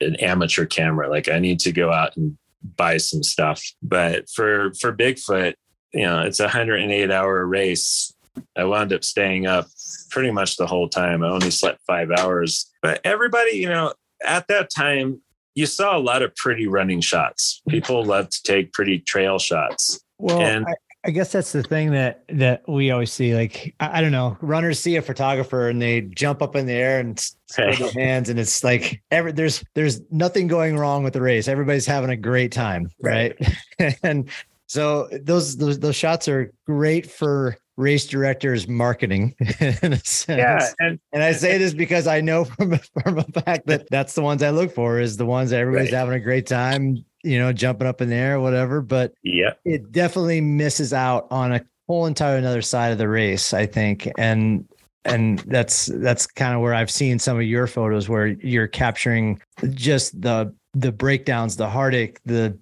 [0.00, 1.08] an amateur camera.
[1.08, 2.36] Like I need to go out and
[2.76, 3.62] buy some stuff.
[3.82, 5.54] But for for Bigfoot,
[5.92, 8.13] you know, it's a 108 hour race.
[8.56, 9.66] I wound up staying up
[10.10, 11.22] pretty much the whole time.
[11.22, 12.70] I only slept five hours.
[12.82, 13.92] But everybody, you know,
[14.24, 15.20] at that time,
[15.54, 17.62] you saw a lot of pretty running shots.
[17.68, 20.00] People love to take pretty trail shots.
[20.18, 20.74] Well, and I,
[21.06, 23.34] I guess that's the thing that that we always see.
[23.34, 26.72] Like I, I don't know, runners see a photographer and they jump up in the
[26.72, 27.18] air and
[27.50, 31.46] spread their hands, and it's like every there's there's nothing going wrong with the race.
[31.46, 33.36] Everybody's having a great time, right?
[33.78, 33.98] right.
[34.02, 34.30] and
[34.66, 40.28] so those those those shots are great for race directors marketing in a sense.
[40.28, 44.14] Yeah, and, and I say this because I know from from a fact that that's
[44.14, 45.98] the ones I look for is the ones that everybody's right.
[45.98, 48.80] having a great time, you know, jumping up in the air, whatever.
[48.80, 53.52] But yeah, it definitely misses out on a whole entire another side of the race,
[53.52, 54.66] I think, and
[55.04, 59.40] and that's that's kind of where I've seen some of your photos where you're capturing
[59.70, 62.58] just the the breakdowns, the heartache, the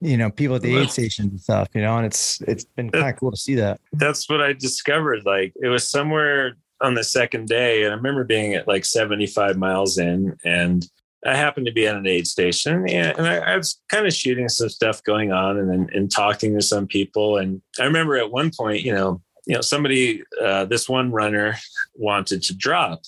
[0.00, 2.90] you know people at the aid stations and stuff you know and it's it's been
[2.90, 3.80] kind of cool to see that.
[3.92, 8.24] That's what i discovered like it was somewhere on the second day and i remember
[8.24, 10.86] being at like 75 miles in and
[11.26, 14.48] i happened to be at an aid station and, I, I, was kind of shooting
[14.48, 18.30] some stuff going on and then and talking to some people and i remember at
[18.30, 21.56] one point you know you know somebody uh, this one runner
[21.94, 23.00] wanted to drop.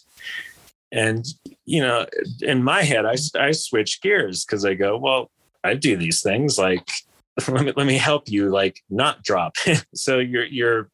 [0.90, 1.24] And
[1.66, 2.06] you know
[2.40, 5.30] in my head i, I switch gears because i go well
[5.64, 6.88] I do these things like
[7.48, 9.54] let me let me help you like not drop.
[9.94, 10.90] so you're you're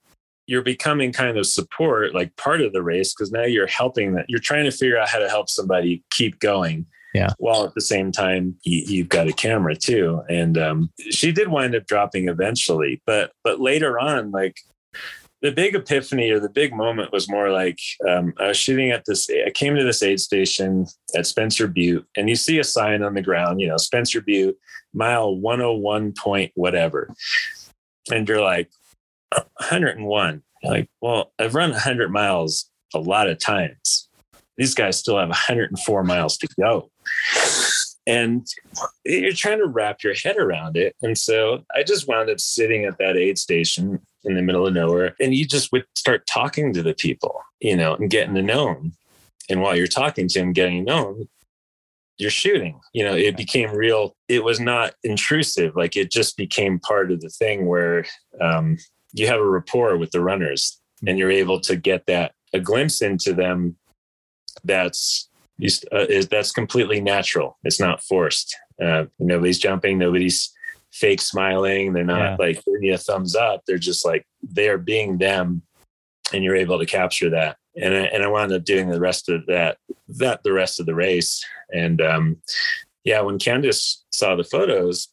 [0.47, 4.27] you're becoming kind of support like part of the race because now you're helping that
[4.29, 7.81] you're trying to figure out how to help somebody keep going yeah while at the
[7.81, 12.29] same time you, have got a camera too and um, she did wind up dropping
[12.29, 14.57] eventually but but later on like
[15.43, 19.05] the big epiphany or the big moment was more like um, I was shooting at
[19.05, 19.29] this.
[19.31, 23.15] I came to this aid station at Spencer Butte, and you see a sign on
[23.15, 24.57] the ground, you know, Spencer Butte,
[24.95, 27.15] mile 101 point whatever.
[28.11, 28.71] And you're like,
[29.31, 30.43] 101.
[30.63, 34.09] You're like, well, I've run 100 miles a lot of times.
[34.57, 36.91] These guys still have 104 miles to go.
[38.07, 38.47] And
[39.05, 40.95] you're trying to wrap your head around it.
[41.03, 44.75] And so I just wound up sitting at that aid station in the middle of
[44.75, 45.15] nowhere.
[45.21, 48.75] And you just would start talking to the people, you know, and getting to know
[48.75, 48.93] them.
[49.49, 51.29] And while you're talking to them, getting to know them,
[52.19, 52.81] you're shooting.
[52.93, 54.17] You know, it became real.
[54.29, 55.77] It was not intrusive.
[55.77, 58.05] Like it just became part of the thing where
[58.41, 58.79] um,
[59.13, 63.03] you have a rapport with the runners and you're able to get that a glimpse
[63.03, 63.77] into them
[64.65, 65.29] that's
[65.63, 67.59] uh, is that's completely natural.
[67.65, 68.57] It's not forced.
[68.83, 69.99] Uh, nobody's jumping.
[69.99, 70.53] Nobody's
[70.97, 71.93] fake smiling.
[71.93, 72.37] They're not yeah.
[72.39, 73.63] like giving you a thumbs up.
[73.67, 75.63] They're just like they are being them,
[76.33, 77.57] and you're able to capture that.
[77.81, 79.79] And I, and I wound up doing the rest of that
[80.09, 81.45] that the rest of the race.
[81.73, 82.39] And um,
[83.05, 85.09] yeah, when Candice saw the photos,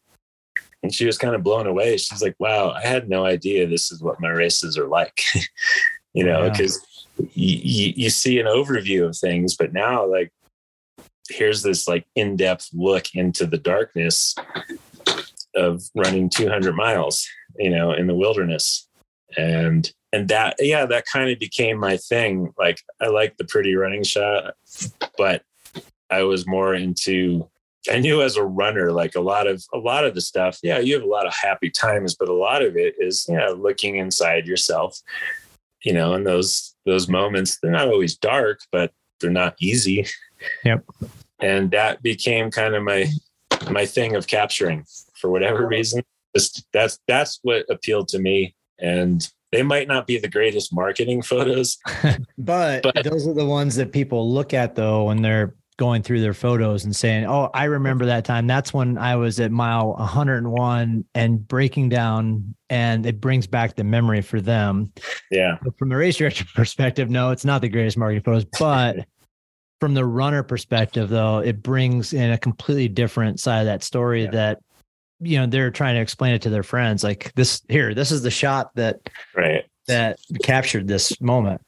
[0.82, 1.98] and she was kind of blown away.
[1.98, 5.22] She's like, "Wow, I had no idea this is what my races are like."
[6.14, 6.80] you know, because
[7.18, 7.26] yeah.
[7.34, 10.32] you, you see an overview of things, but now like
[11.30, 14.36] here's this like in-depth look into the darkness
[15.56, 18.88] of running 200 miles, you know, in the wilderness.
[19.38, 22.54] And and that yeah, that kind of became my thing.
[22.58, 24.54] Like I like the pretty running shot,
[25.18, 25.44] but
[26.10, 27.50] I was more into
[27.92, 30.80] I knew as a runner, like a lot of a lot of the stuff, yeah,
[30.80, 33.98] you have a lot of happy times, but a lot of it is, yeah, looking
[33.98, 35.02] inside yourself,
[35.84, 40.06] you know, and those those moments, they're not always dark, but they're not easy.
[40.64, 40.86] Yep.
[41.40, 43.08] And that became kind of my
[43.70, 44.86] my thing of capturing
[45.24, 46.04] for whatever reason.
[46.36, 48.56] Just that's that's what appealed to me.
[48.80, 51.78] And they might not be the greatest marketing photos,
[52.38, 56.22] but, but those are the ones that people look at though when they're going through
[56.22, 58.46] their photos and saying, "Oh, I remember that time.
[58.46, 63.84] That's when I was at mile 101 and breaking down." And it brings back the
[63.84, 64.92] memory for them.
[65.32, 65.58] Yeah.
[65.64, 69.06] But from the race director perspective, no, it's not the greatest marketing photos, but
[69.80, 74.24] from the runner perspective, though, it brings in a completely different side of that story
[74.24, 74.32] yeah.
[74.32, 74.60] that
[75.24, 78.22] you know they're trying to explain it to their friends like this here this is
[78.22, 79.66] the shot that right.
[79.88, 81.62] that captured this moment.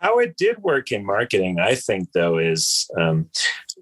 [0.00, 3.28] How it did work in marketing i think though is um,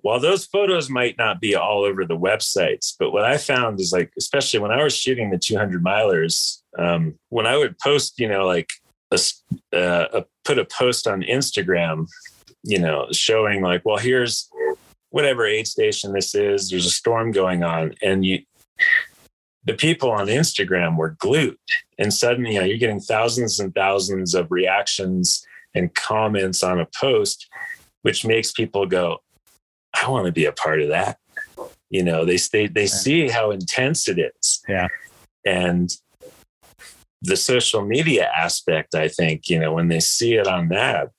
[0.02, 3.92] while those photos might not be all over the websites but what i found is
[3.92, 8.28] like especially when i was shooting the 200 milers um, when i would post you
[8.28, 8.68] know like
[9.12, 9.18] a,
[9.74, 12.06] uh, a, put a post on instagram
[12.62, 14.50] you know showing like well here's
[15.10, 18.40] whatever aid station this is there's a storm going on and you
[19.64, 21.58] the people on Instagram were glued.
[21.98, 26.86] And suddenly, you know, you're getting thousands and thousands of reactions and comments on a
[26.98, 27.46] post,
[28.02, 29.18] which makes people go,
[29.94, 31.18] I want to be a part of that.
[31.90, 34.62] You know, they stay, they see how intense it is.
[34.68, 34.88] Yeah.
[35.44, 35.90] And
[37.22, 41.10] the social media aspect, I think, you know, when they see it on that,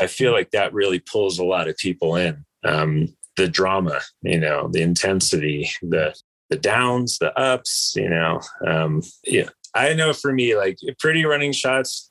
[0.00, 2.44] I feel like that really pulls a lot of people in.
[2.64, 6.14] Um, the drama, you know, the intensity, the
[6.50, 8.40] the downs, the ups, you know.
[8.66, 12.10] Um, yeah, I know for me, like pretty running shots,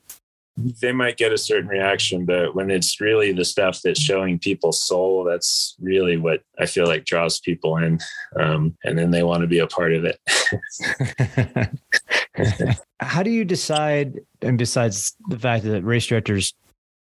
[0.57, 4.83] they might get a certain reaction, but when it's really the stuff that's showing people's
[4.83, 7.99] soul, that's really what I feel like draws people in.
[8.39, 10.19] Um, and then they want to be a part of it.
[12.99, 14.19] How do you decide?
[14.41, 16.55] And besides the fact that race directors,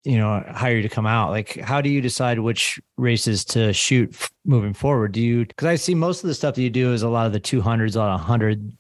[0.06, 3.74] you know, hire you to come out, like how do you decide which races to
[3.74, 5.12] shoot moving forward?
[5.12, 7.26] Do you, cause I see most of the stuff that you do is a lot
[7.26, 8.72] of the 200s, a lot of 100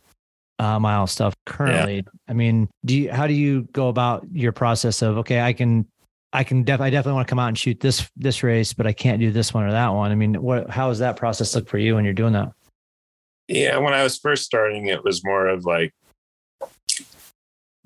[0.59, 1.95] uh, mile stuff currently.
[1.95, 2.01] Yeah.
[2.27, 5.87] I mean, do you, how do you go about your process of, okay, I can,
[6.31, 8.85] I can def, I definitely want to come out and shoot this, this race, but
[8.85, 10.11] I can't do this one or that one.
[10.11, 12.51] I mean, what, how does that process look for you when you're doing that?
[13.47, 13.77] Yeah.
[13.77, 15.93] When I was first starting, it was more of like,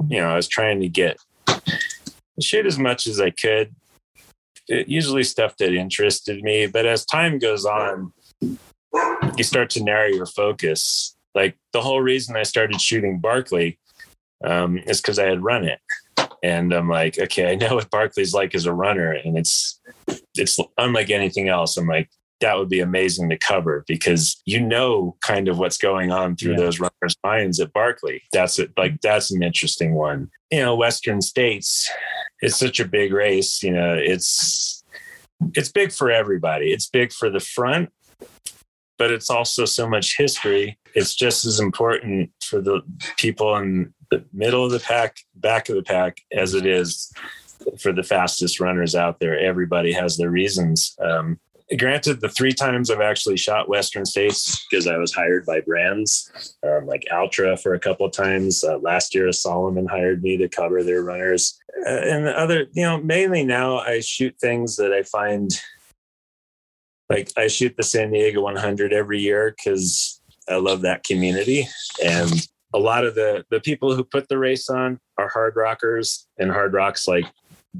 [0.07, 1.17] you know, I was trying to get
[2.43, 3.75] shoot as much as I could.
[4.67, 10.07] It, usually stuff that interested me, but as time goes on, you start to narrow
[10.07, 13.79] your focus like the whole reason I started shooting Barkley
[14.43, 15.79] um, is because I had run it,
[16.43, 19.79] and I'm like, okay, I know what Barkley's like as a runner, and it's
[20.35, 21.77] it's unlike anything else.
[21.77, 22.09] I'm like,
[22.41, 26.51] that would be amazing to cover because you know kind of what's going on through
[26.51, 26.59] yeah.
[26.59, 28.21] those runners' minds at Barkley.
[28.31, 28.71] That's it.
[28.77, 30.29] Like that's an interesting one.
[30.51, 31.89] You know, Western States.
[32.41, 33.61] It's such a big race.
[33.61, 34.83] You know, it's
[35.55, 36.71] it's big for everybody.
[36.71, 37.89] It's big for the front
[38.99, 40.77] but it's also so much history.
[40.93, 42.81] It's just as important for the
[43.17, 47.11] people in the middle of the pack, back of the pack, as it is
[47.79, 49.39] for the fastest runners out there.
[49.39, 50.95] Everybody has their reasons.
[51.01, 51.39] Um,
[51.77, 56.55] granted, the three times I've actually shot Western States because I was hired by brands
[56.63, 58.63] um, like Altra for a couple of times.
[58.63, 61.59] Uh, last year, Salomon hired me to cover their runners.
[61.85, 65.51] Uh, and the other, you know, mainly now I shoot things that I find
[67.09, 71.67] like I shoot the San Diego 100 every year because I love that community.
[72.03, 76.27] And a lot of the the people who put the race on are hard rockers,
[76.37, 77.25] and hard rocks like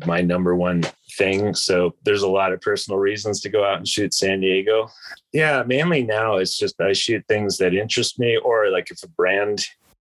[0.06, 0.84] my number one
[1.18, 1.54] thing.
[1.54, 4.90] So there's a lot of personal reasons to go out and shoot San Diego.
[5.34, 9.08] Yeah, mainly now it's just I shoot things that interest me, or like if a
[9.08, 9.66] brand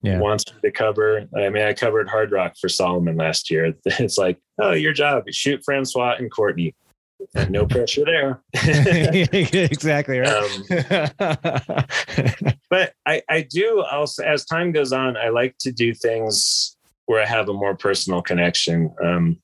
[0.02, 0.18] yeah.
[0.18, 1.26] wants me to cover.
[1.36, 3.74] I mean, I covered Hardrock for Salomon last year.
[3.84, 6.74] It's like, oh, your job, shoot Francois and Courtney
[7.48, 8.42] no pressure there.
[8.54, 11.10] exactly right.
[11.20, 11.84] Um,
[12.70, 16.75] but I, I do also, as time goes on, I like to do things
[17.07, 18.94] where I have a more personal connection.
[19.02, 19.38] Um,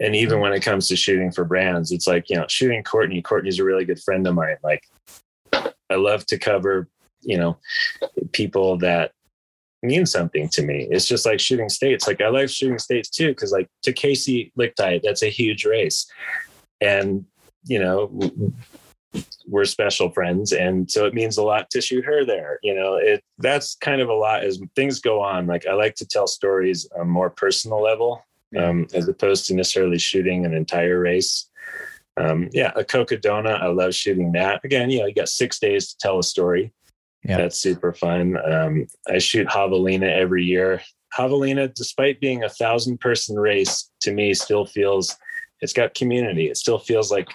[0.00, 3.22] and even when it comes to shooting for brands, it's like, you know, shooting Courtney,
[3.22, 4.56] Courtney's a really good friend of mine.
[4.62, 4.82] Like,
[5.52, 6.88] I love to cover,
[7.20, 7.58] you know,
[8.32, 9.12] people that
[9.82, 10.88] mean something to me.
[10.90, 12.06] It's just like shooting states.
[12.06, 16.10] Like I like shooting states too, because like to Kaci Lickteig, that's a huge race
[16.82, 17.24] and
[17.64, 18.10] you know
[19.46, 22.96] we're special friends and so it means a lot to shoot her there you know?
[22.96, 25.46] It that's kind of a lot as things go on.
[25.46, 28.24] Like i like to tell stories on a more personal level
[28.58, 31.48] um, as opposed to necessarily shooting an entire race.
[32.18, 34.60] Um, yeah a cocodona i love shooting that.
[34.64, 36.72] Again you know you got six days to tell a story.
[37.24, 37.36] Yeah.
[37.38, 38.36] that's super fun.
[38.44, 40.80] Um, i shoot javelina every year.
[41.16, 45.16] Javelina despite being a thousand person race to me still feels
[45.62, 46.48] it's got community.
[46.48, 47.28] It still feels like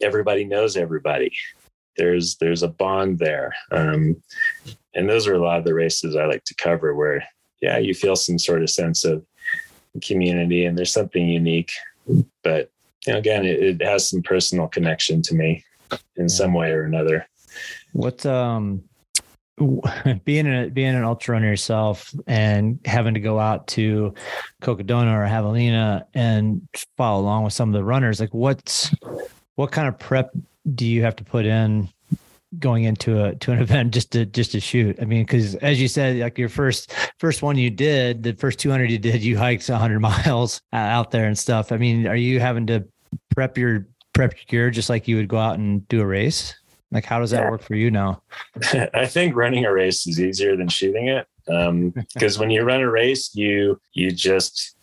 [0.00, 1.32] everybody knows everybody.
[1.96, 4.22] There's there's a bond there, um,
[4.94, 6.94] and those are a lot of the races I like to cover.
[6.94, 7.24] Where
[7.60, 9.24] yeah, you feel some sort of sense of
[10.02, 11.72] community, and there's something unique.
[12.42, 12.70] But
[13.06, 15.64] you know, again, it, it has some personal connection to me
[16.16, 16.26] in yeah.
[16.28, 17.26] some way or another.
[17.92, 18.84] What um
[20.24, 24.14] being a being an ultra runner yourself and having to go out to
[24.62, 28.90] Cocodona or Javelina and follow along with some of the runners, like what's
[29.56, 30.30] what kind of prep
[30.74, 31.88] do you have to put in
[32.58, 34.98] going into a to an event just to just to shoot?
[35.00, 38.58] I mean, because as you said, like your first first one you did, the first
[38.58, 41.72] 200 you did, you hiked 100 miles out there and stuff.
[41.72, 42.86] I mean, are you having to
[43.30, 46.54] prep your prep your gear just like you would go out and do a race?
[46.92, 47.50] Like, how does that yeah.
[47.50, 48.22] work for you now?
[48.94, 51.26] I think running a race is easier than shooting it.
[51.46, 54.76] Because um, when you run a race, you you just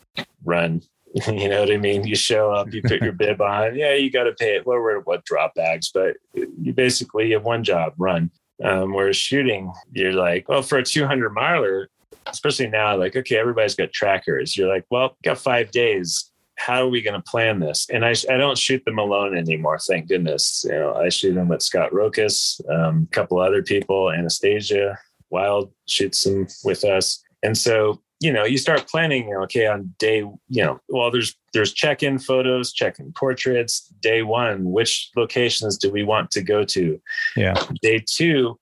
[0.44, 0.82] run.
[1.28, 2.06] you know what I mean?
[2.06, 3.76] You show up, you put your bib on.
[3.76, 4.66] Yeah, you got to pay it.
[4.66, 8.32] Well, we're what drop bags, but you basically have one job: run.
[8.64, 11.90] Um, whereas shooting, you're like, well, for a 200 miler,
[12.26, 14.58] especially now, like, okay, everybody's got trackers.
[14.58, 17.88] You're like, well, got five days how are we going to plan this?
[17.92, 19.78] And I, I don't shoot them alone anymore.
[19.80, 20.66] Thank goodness.
[20.68, 24.98] You know, I shoot them with Scott Rokis, um, a couple other people, Anastasia
[25.30, 27.24] Wild shoots them with us.
[27.44, 31.12] And so, you know, you start planning, you know, okay, on day, you know, well,
[31.12, 33.94] there's, there's check-in photos, check-in portraits.
[34.02, 37.00] Day one, which locations do we want to go to?
[37.36, 37.54] Yeah.
[37.82, 38.60] Day two,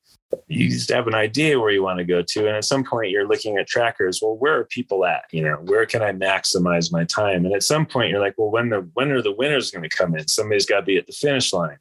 [0.47, 3.09] you just have an idea where you want to go to and at some point
[3.09, 6.91] you're looking at trackers well where are people at you know where can i maximize
[6.91, 9.71] my time and at some point you're like well when the when are the winners
[9.71, 11.77] going to come in somebody's got to be at the finish line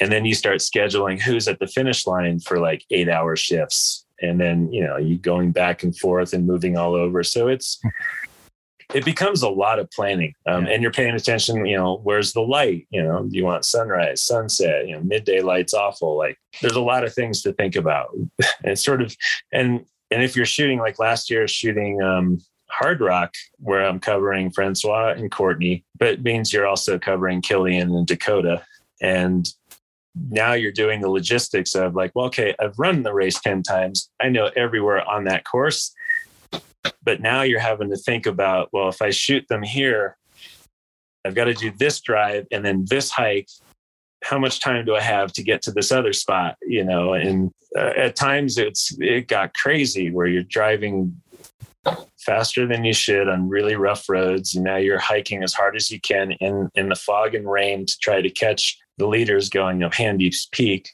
[0.00, 4.04] and then you start scheduling who's at the finish line for like eight hour shifts
[4.20, 7.22] and then you know you going back and forth and moving all over.
[7.22, 7.80] So it's
[8.94, 10.72] it becomes a lot of planning um, yeah.
[10.72, 12.86] and you're paying attention you know where's the light?
[12.90, 14.86] You know do you want sunrise sunset?
[14.86, 16.16] You know midday lights awful.
[16.16, 18.08] Like there's a lot of things to think about.
[18.64, 19.16] And sort of
[19.52, 22.38] and and if you're shooting like last year shooting um,
[22.70, 28.06] Hardrock where i'm covering francois and courtney but it means you're also covering Kilian and
[28.06, 28.62] dakota.
[29.00, 29.46] And
[30.30, 34.10] now you're doing the logistics of like well okay i've run the race 10 times
[34.20, 35.94] i know everywhere on that course
[37.02, 40.16] but now you're having to think about, well, if I shoot them here,
[41.24, 43.48] I've got to do this drive and then this hike.
[44.22, 46.56] How much time do I have to get to this other spot?
[46.62, 51.20] You know, and uh, at times it's it got crazy where you're driving
[52.18, 55.90] faster than you should on really rough roads, and now you're hiking as hard as
[55.90, 59.82] you can in in the fog and rain to try to catch the leaders going
[59.82, 60.90] up Handies Peak,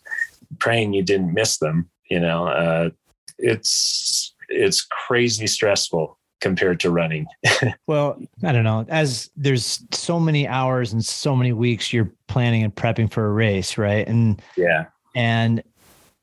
[0.58, 1.90] praying you didn't miss them.
[2.08, 2.90] You know, uh,
[3.38, 7.26] it's it's crazy stressful compared to running.
[7.86, 8.86] well, I don't know.
[8.88, 13.32] As there's so many hours and so many weeks you're planning and prepping for a
[13.32, 14.06] race, right?
[14.06, 14.86] And yeah.
[15.14, 15.62] And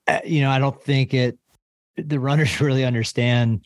[0.07, 1.37] uh, you know, I don't think it
[1.97, 3.65] the runners really understand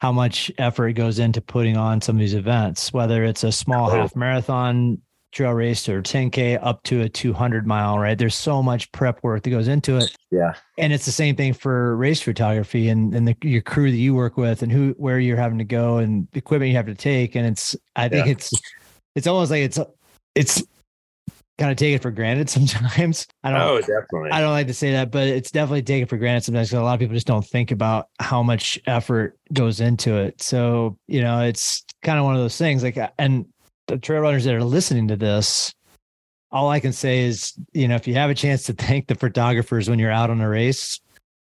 [0.00, 3.90] how much effort goes into putting on some of these events, whether it's a small
[3.90, 5.02] half marathon
[5.32, 8.16] trail race or 10k up to a 200 mile right?
[8.16, 10.14] There's so much prep work that goes into it.
[10.30, 10.54] Yeah.
[10.78, 14.14] And it's the same thing for race photography and and the, your crew that you
[14.14, 17.34] work with and who where you're having to go and equipment you have to take.
[17.34, 18.32] And it's i think yeah.
[18.32, 18.52] it's
[19.14, 19.78] it's almost like it's
[20.34, 20.62] it's
[21.58, 23.26] kind of take it for granted sometimes.
[23.44, 24.30] I don't oh definitely.
[24.30, 26.84] I don't like to say that but it's definitely taken for granted sometimes because a
[26.84, 30.40] lot of people just don't think about how much effort goes into it.
[30.42, 33.46] So you know it's kind of one of those things like and
[33.88, 35.74] the trail runners that are listening to this,
[36.50, 39.14] all I can say is, you know, if you have a chance to thank the
[39.14, 41.00] photographers when you're out on a race,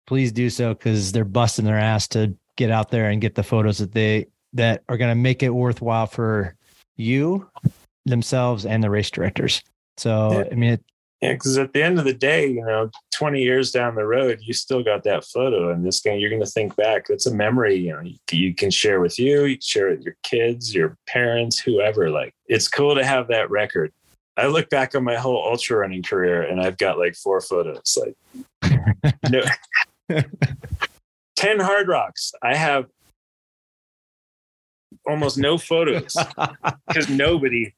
[0.05, 3.43] please do so because they're busting their ass to get out there and get the
[3.43, 6.55] photos that they that are going to make it worthwhile for
[6.95, 7.49] you,
[8.05, 9.63] themselves, and the race directors.
[9.97, 10.47] So.
[10.51, 10.83] I mean, it,
[11.23, 14.39] yeah, because at the end of the day, you know, 20 years down the road,
[14.41, 17.05] you still got that photo, and this guy, you're going to think back.
[17.07, 20.17] It's a memory, you know, you, you can share with you, you share with your
[20.23, 22.09] kids, your parents, whoever.
[22.09, 23.93] Like, it's cool to have that record.
[24.35, 27.97] I look back on my whole ultra running career, and I've got like four photos.
[27.97, 29.43] Like, no,
[31.37, 32.33] 10 hard rocks.
[32.41, 32.87] I have
[35.07, 36.17] almost no photos
[36.89, 37.73] because nobody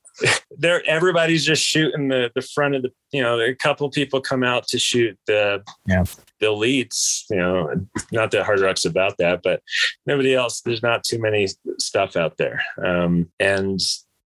[0.57, 4.43] there everybody's just shooting the the front of the you know a couple people come
[4.43, 6.03] out to shoot the yeah
[6.39, 7.69] the elites you know
[8.11, 9.61] not that hard rock's about that but
[10.05, 11.47] nobody else there's not too many
[11.77, 13.79] stuff out there um and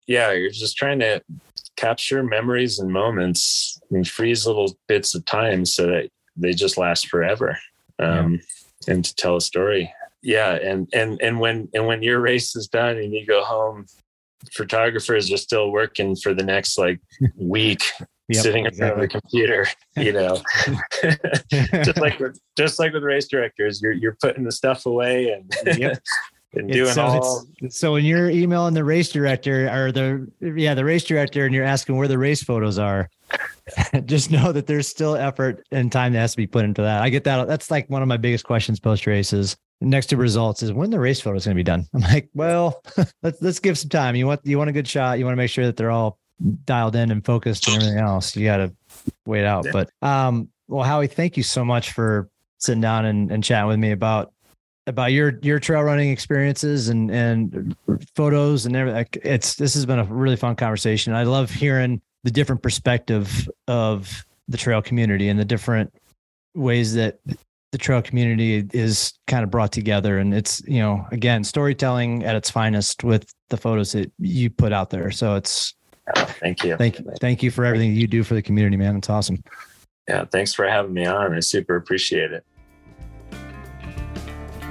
[0.08, 1.22] yeah you're just trying to
[1.76, 7.08] capture memories and moments and freeze little bits of time so that they just last
[7.08, 7.58] forever
[8.00, 8.94] um yeah.
[8.94, 12.68] and to tell a story yeah and and and when and when your race is
[12.68, 13.86] done and you go home
[14.54, 17.00] photographers are still working for the next like
[17.36, 17.84] week
[18.28, 19.68] yep, sitting in front of the computer
[19.98, 20.42] you know?
[21.84, 25.78] Just like with just like with race directors you're you're putting the stuff away and
[25.78, 26.02] yep.
[26.54, 30.86] and doing so all so when you're emailing the race director or the yeah the
[30.86, 33.10] race director and you're asking where the race photos are
[34.06, 37.02] just know that there's still effort and time that has to be put into that.
[37.02, 40.64] I get that that's like one of my biggest questions post races next to results
[40.64, 41.88] is when the race photo is going to be done.
[41.94, 42.82] I'm like, well,
[43.24, 44.16] let's let's give some time.
[44.16, 45.20] You want you want a good shot.
[45.20, 46.20] You want to make sure that they're all
[46.66, 48.36] dialed in and focused and everything else.
[48.36, 48.74] You got to
[49.26, 49.66] wait out.
[49.66, 49.72] Yeah.
[49.72, 53.80] But um, well, Howie, thank you so much for sitting down and, and chatting with
[53.80, 54.34] me about
[54.88, 57.76] about your your trail running experiences and and
[58.16, 59.06] photos and everything.
[59.24, 61.14] It's this has been a really fun conversation.
[61.14, 65.94] I love hearing the different perspective of the trail community and the different
[66.56, 67.20] ways that
[67.72, 70.18] the trail community is kind of brought together.
[70.18, 74.74] And it's you know again storytelling at its finest with the photos that you put
[74.74, 75.12] out there.
[75.12, 75.76] So it's
[76.16, 76.76] thank you.
[76.78, 78.98] thank you thank you for everything you do for the community man.
[78.98, 79.44] It's awesome.
[80.08, 81.34] Yeah thanks for having me on.
[81.34, 82.46] I super appreciate it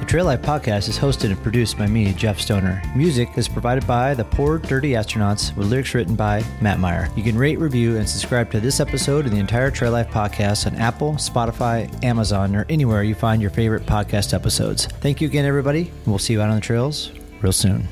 [0.07, 2.83] Trail Life podcast is hosted and produced by me, Jeff Stoner.
[2.97, 7.11] Music is provided by the Poor Dirty Astronauts with lyrics written by Matt Meyer.
[7.15, 10.67] You can rate, review, and subscribe to this episode and the entire Trail Life podcast
[10.67, 14.87] on Apple, Spotify, Amazon, or anywhere you find your favorite podcast episodes.
[14.87, 15.91] Thank you again, everybody.
[16.07, 17.87] We'll see you out on the trails real soon.